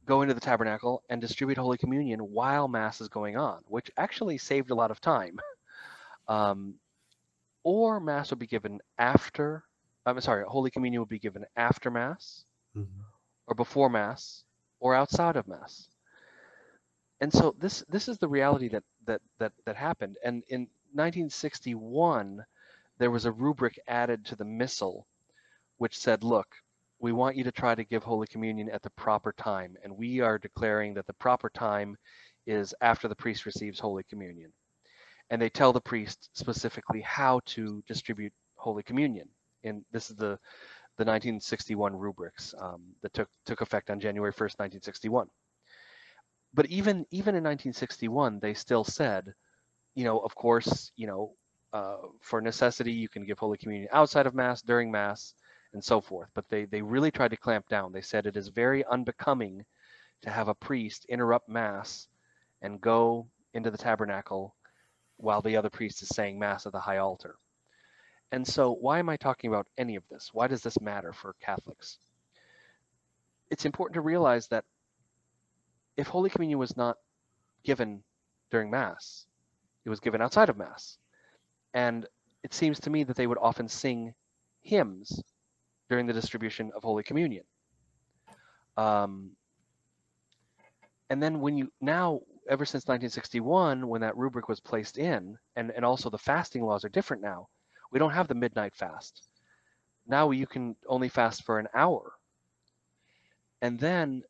[0.07, 4.39] go into the tabernacle and distribute Holy Communion while Mass is going on, which actually
[4.39, 5.39] saved a lot of time.
[6.29, 6.75] Um,
[7.65, 9.65] or Mass would be given after,
[10.07, 13.12] I'm sorry, Holy Communion would be given after Mass Mhm.
[13.53, 14.45] Or before Mass
[14.81, 15.91] or outside of Mass.
[17.21, 20.17] And so this this is the reality that that that that happened.
[20.25, 20.61] And in
[20.95, 22.43] 1961,
[22.99, 25.07] there was a rubric added to the missal,
[25.77, 26.49] which said, "Look,
[26.99, 30.21] we want you to try to give Holy Communion at the proper time, and we
[30.21, 31.99] are declaring that the proper time
[32.47, 34.51] is after the priest receives Holy Communion."
[35.29, 39.29] And they tell the priest specifically how to distribute Holy Communion.
[39.63, 40.39] And this is the
[40.99, 45.29] the 1961 rubrics um, that took took effect on January 1st, 1961.
[46.55, 49.33] But even even in 1961, they still said,
[49.95, 51.33] you know, of course, you know,
[51.73, 55.35] uh, for necessity, you can give Holy Communion outside of Mass, during Mass,
[55.73, 56.29] and so forth.
[56.35, 57.93] But they they really tried to clamp down.
[57.93, 59.65] They said it is very unbecoming
[60.23, 62.09] to have a priest interrupt Mass
[62.61, 64.55] and go into the tabernacle
[65.17, 67.37] while the other priest is saying Mass at the high altar.
[68.33, 70.31] And so, why am I talking about any of this?
[70.33, 71.99] Why does this matter for Catholics?
[73.51, 74.65] It's important to realize that
[75.99, 76.97] if Holy Communion was not
[77.63, 78.03] given
[78.51, 79.27] during Mass,
[79.85, 80.97] it was given outside of Mass.
[81.75, 82.07] And
[82.43, 84.15] it seems to me that they would often sing
[84.63, 85.23] hymns
[85.91, 87.45] during the distribution of Holy Communion.
[88.79, 89.33] Um,
[91.11, 95.71] and then when you now, ever since 1961, when that rubric was placed in, and,
[95.71, 97.49] and also the fasting laws are different now,
[97.93, 99.29] we don't have the midnight fast.
[100.07, 102.15] Now you can only fast for an hour.
[103.63, 104.25] And then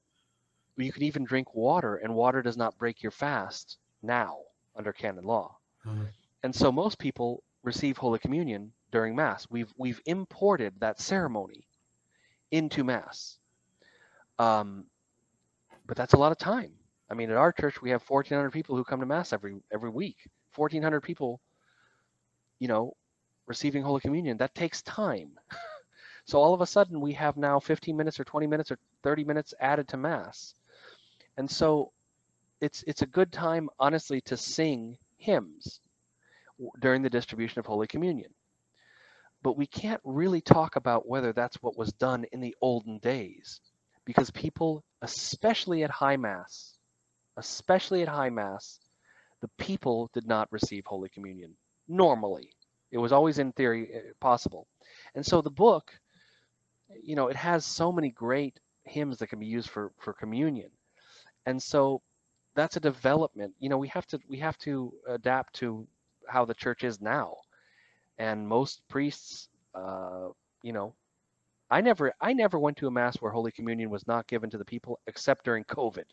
[0.77, 4.39] you can even drink water, and water does not break your fast now
[4.77, 5.59] under canon law.
[5.85, 6.13] Mhm.
[6.45, 9.49] And so most people receive Holy Communion during Mass.
[9.51, 11.69] We've we've imported that ceremony
[12.53, 13.39] into Mass.
[14.39, 14.91] Um,
[15.87, 16.73] but that's a lot of time.
[17.11, 19.91] I mean, at our church we have 1,400 people who come to Mass every every
[19.91, 20.29] week.
[20.55, 21.41] 1,400 people,
[22.59, 22.95] you know,
[23.47, 24.38] receiving Holy Communion.
[24.38, 25.32] That takes time.
[26.24, 29.24] so all of a sudden we have now 15 minutes or 20 minutes or 30
[29.24, 30.55] minutes added to Mass,
[31.36, 31.93] and so
[32.61, 35.80] it's it's a good time, honestly, to sing hymns
[36.80, 38.32] during the distribution of Holy Communion.
[39.43, 43.61] But we can't really talk about whether that's what was done in the olden days
[44.05, 46.76] because people, especially at High Mass,
[47.36, 48.78] especially at High Mass,
[49.40, 51.57] the people did not receive Holy Communion
[51.88, 52.53] normally.
[52.93, 54.68] It was always in theory uh, possible.
[55.14, 55.93] And so the book,
[57.03, 60.70] you know, it has so many great hymns that can be used for, for communion.
[61.47, 62.03] And so
[62.55, 63.55] that's a development.
[63.59, 65.86] You know, we have to we have to adapt to
[66.28, 67.36] how the church is now.
[68.18, 70.28] And most priests, uh,
[70.62, 70.95] you know,
[71.70, 74.59] I never I never went to a mass where Holy Communion was not given to
[74.59, 76.05] the people except during COVID.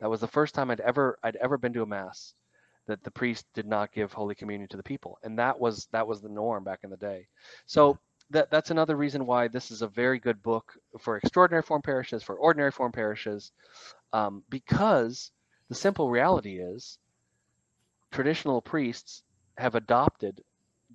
[0.00, 2.34] That was the first time I'd ever I'd ever been to a mass
[2.86, 6.06] that the priest did not give Holy Communion to the people, and that was that
[6.06, 7.26] was the norm back in the day.
[7.66, 7.98] So
[8.30, 12.22] that that's another reason why this is a very good book for extraordinary form parishes,
[12.22, 13.52] for ordinary form parishes,
[14.12, 15.30] um, because
[15.68, 16.98] the simple reality is
[18.12, 19.22] traditional priests
[19.58, 20.42] have adopted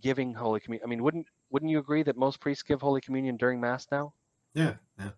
[0.02, 0.86] giving Holy Communion.
[0.86, 4.14] I mean, wouldn't wouldn't you agree that most priests give Holy Communion during Mass now?
[4.54, 5.12] Yeah, yeah.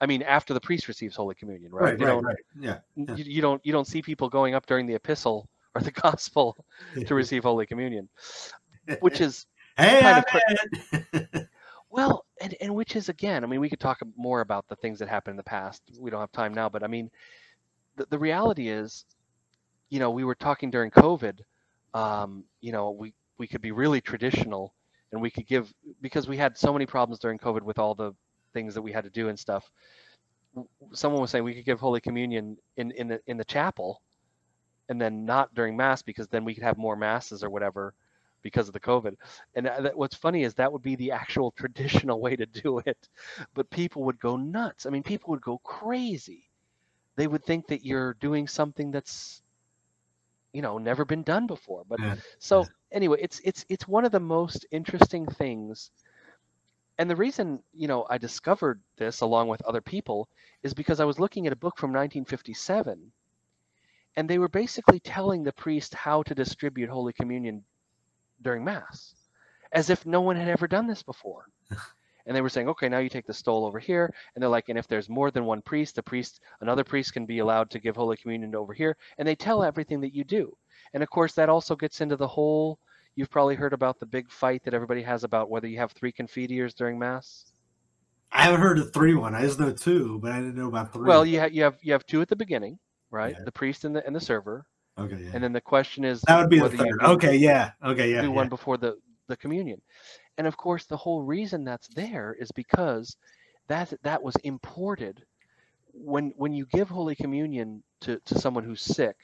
[0.00, 1.98] I mean, after the priest receives Holy Communion, right?
[1.98, 2.36] Right, You right, right.
[2.58, 2.78] Yeah.
[2.96, 3.14] yeah.
[3.16, 6.56] You, you don't you don't see people going up during the epistle or the gospel
[7.06, 8.08] to receive Holy Communion,
[9.00, 9.46] which is
[9.76, 10.58] hey, kind
[10.92, 11.46] of.
[11.88, 14.98] Well, and, and which is again, I mean, we could talk more about the things
[14.98, 15.82] that happened in the past.
[15.98, 17.10] We don't have time now, but I mean,
[17.96, 19.06] the, the reality is,
[19.88, 21.38] you know, we were talking during COVID,
[21.94, 24.74] um, you know, we, we could be really traditional
[25.12, 25.72] and we could give,
[26.02, 28.12] because we had so many problems during COVID with all the
[28.52, 29.70] things that we had to do and stuff.
[30.92, 34.02] Someone was saying we could give Holy Communion in, in the, in the chapel
[34.88, 37.94] and then not during mass because then we could have more masses or whatever
[38.42, 39.16] because of the COVID.
[39.54, 43.08] And that, what's funny is that would be the actual traditional way to do it,
[43.54, 44.86] but people would go nuts.
[44.86, 46.50] I mean, people would go crazy.
[47.16, 49.42] They would think that you're doing something that's,
[50.52, 51.84] you know, never been done before.
[51.88, 55.90] But Yeah, so anyway, it's it's it's one of the most interesting things.
[56.98, 60.28] And the reason, you know, I discovered this along with other people
[60.62, 63.12] is because I was looking at a book from 1957
[64.16, 67.62] and they were basically telling the priest how to distribute Holy Communion
[68.42, 69.14] during Mass,
[69.72, 71.46] as if no one had ever done this before.
[72.26, 74.68] and they were saying, okay, now you take the stole over here, and they're like,
[74.68, 77.78] and if there's more than one priest, the priest, another priest can be allowed to
[77.78, 80.56] give Holy Communion over here, and they tell everything that you do.
[80.94, 82.78] And of course, that also gets into the whole.
[83.16, 86.12] You've probably heard about the big fight that everybody has about whether you have three
[86.12, 87.46] confiteors during Mass.
[88.32, 89.34] I haven't heard of three one.
[89.34, 91.06] I just know two, but I didn't know about three.
[91.06, 92.78] Well, you have you have you have two at the beginning,
[93.16, 93.34] right?
[93.36, 93.44] Yeah.
[93.44, 94.66] The priest and the and the server,
[94.98, 95.30] okay, yeah.
[95.34, 97.02] and then the question is that would be the third.
[97.02, 97.72] Okay, yeah.
[97.84, 98.20] Okay, yeah.
[98.20, 98.32] do yeah.
[98.32, 98.96] one before the
[99.28, 99.80] the communion
[100.38, 103.16] and of course the whole reason that's there is because
[103.68, 105.24] that that was imported
[105.92, 109.16] when when you give holy communion to to someone who's sick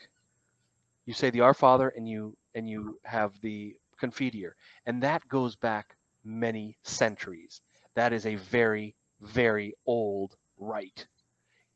[1.07, 4.53] you say the our father and you and you have the confiteor
[4.87, 7.61] and that goes back many centuries
[7.95, 11.07] that is a very very old rite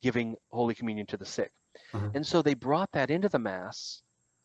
[0.03, 1.53] giving holy communion to the sick
[1.93, 2.15] Mhm.
[2.15, 4.03] and so they brought that into the mass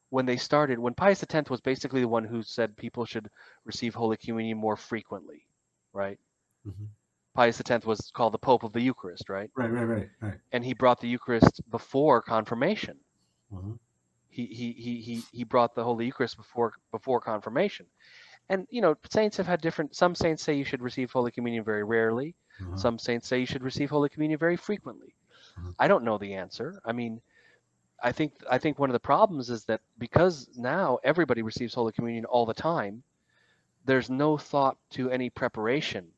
[0.10, 3.30] when they started when pius x was basically the one who said people should
[3.66, 5.48] receive holy communion more frequently
[5.94, 6.20] right
[6.66, 6.90] Mhm.
[7.34, 10.40] pius x was called the pope of the eucharist right Right, right, right, right.
[10.52, 13.00] and he brought the eucharist before confirmation
[13.52, 13.80] Mhm.
[14.30, 17.86] he he he he, he brought the holy eucharist before before confirmation
[18.50, 21.64] and you know saints have had different some saints say you should receive holy communion
[21.64, 22.76] very rarely Mhm.
[22.76, 25.14] some saints say you should receive holy communion very frequently
[25.80, 27.22] i don't know the answer i mean
[28.02, 31.92] i think i think one of the problems is that because now everybody receives holy
[31.94, 33.04] communion all the time
[33.86, 36.12] there's no thought to any preparation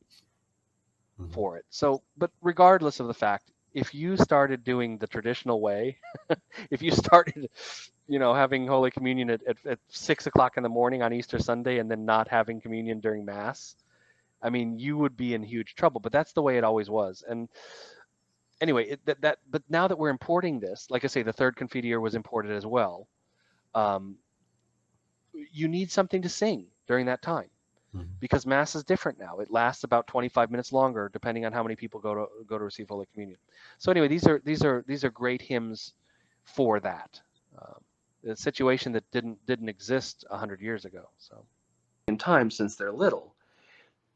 [1.17, 1.33] Mhm.
[1.33, 5.97] for it so but regardless of the fact if you started doing the traditional way
[6.71, 7.47] if you started
[8.07, 11.39] you know having holy communion at, at, at six o'clock in the morning on easter
[11.39, 13.75] sunday and then not having communion during mass
[14.41, 17.23] i mean you would be in huge trouble but that's the way it always was
[17.27, 17.47] and
[18.63, 21.55] anyway it, that, that but now that we're importing this like i say the third
[21.55, 23.07] confiteor was imported as well
[23.75, 24.15] um,
[25.51, 27.49] you need something to sing during that time
[27.95, 28.07] Mhm.
[28.19, 31.75] because mass is different now it lasts about 25 minutes longer depending on how many
[31.75, 33.37] people go to go to receive holy communion
[33.77, 35.93] so anyway these are these are these are great hymns
[36.43, 37.21] for that
[37.61, 37.81] um,
[38.31, 41.45] a situation that didn't didn't exist 100 years ago so
[42.07, 43.35] in time since they're little.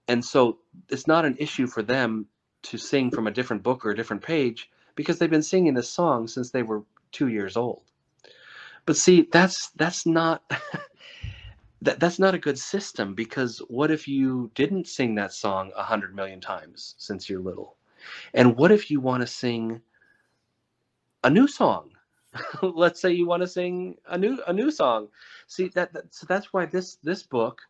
[0.08, 2.28] And so it's not an issue for them
[2.64, 5.90] to sing from a different book or a different page because they've been singing this
[5.90, 7.84] song since they were 2 years old.
[8.86, 10.44] But see, that's that's not
[11.82, 15.84] that, that's not a good system because what if you didn't sing that song a
[15.84, 17.76] hundred million times since you're little?
[18.34, 19.82] And what if you want to sing
[21.24, 21.92] a new song?
[22.62, 25.10] Let's say you want to sing a new a new song.
[25.48, 27.62] See that, that so that's why this this book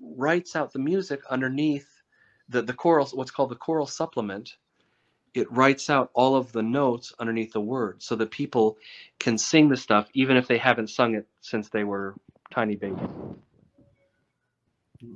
[0.00, 1.91] writes out the music underneath
[2.48, 4.56] the the choral what's called the choral supplement.
[5.34, 8.76] It writes out all of the notes underneath the words so that people
[9.18, 12.14] can sing the stuff even if they haven't sung it since they were
[12.50, 13.08] tiny babies.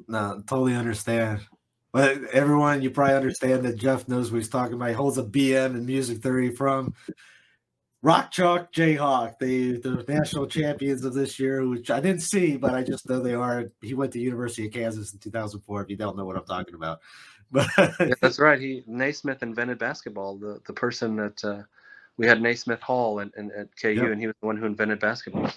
[0.08, 1.46] No, totally understand.
[1.92, 4.88] But everyone, you probably understand that Jeff knows what he's talking about.
[4.88, 6.94] He holds a BM in music theory from
[8.02, 12.74] Rock Chalk Jayhawk, the the national champions of this year, which I didn't see, but
[12.74, 13.64] I just know they are.
[13.80, 15.82] He went to University of Kansas in 2004.
[15.82, 17.00] If you don't know what I'm talking about,
[17.50, 18.60] but Yeah, that's right.
[18.60, 20.36] He Naismith invented basketball.
[20.38, 21.62] The the person that uh,
[22.16, 24.12] we had Naismith Hall and, at KU, Yep.
[24.12, 25.50] and he was the one who invented basketball.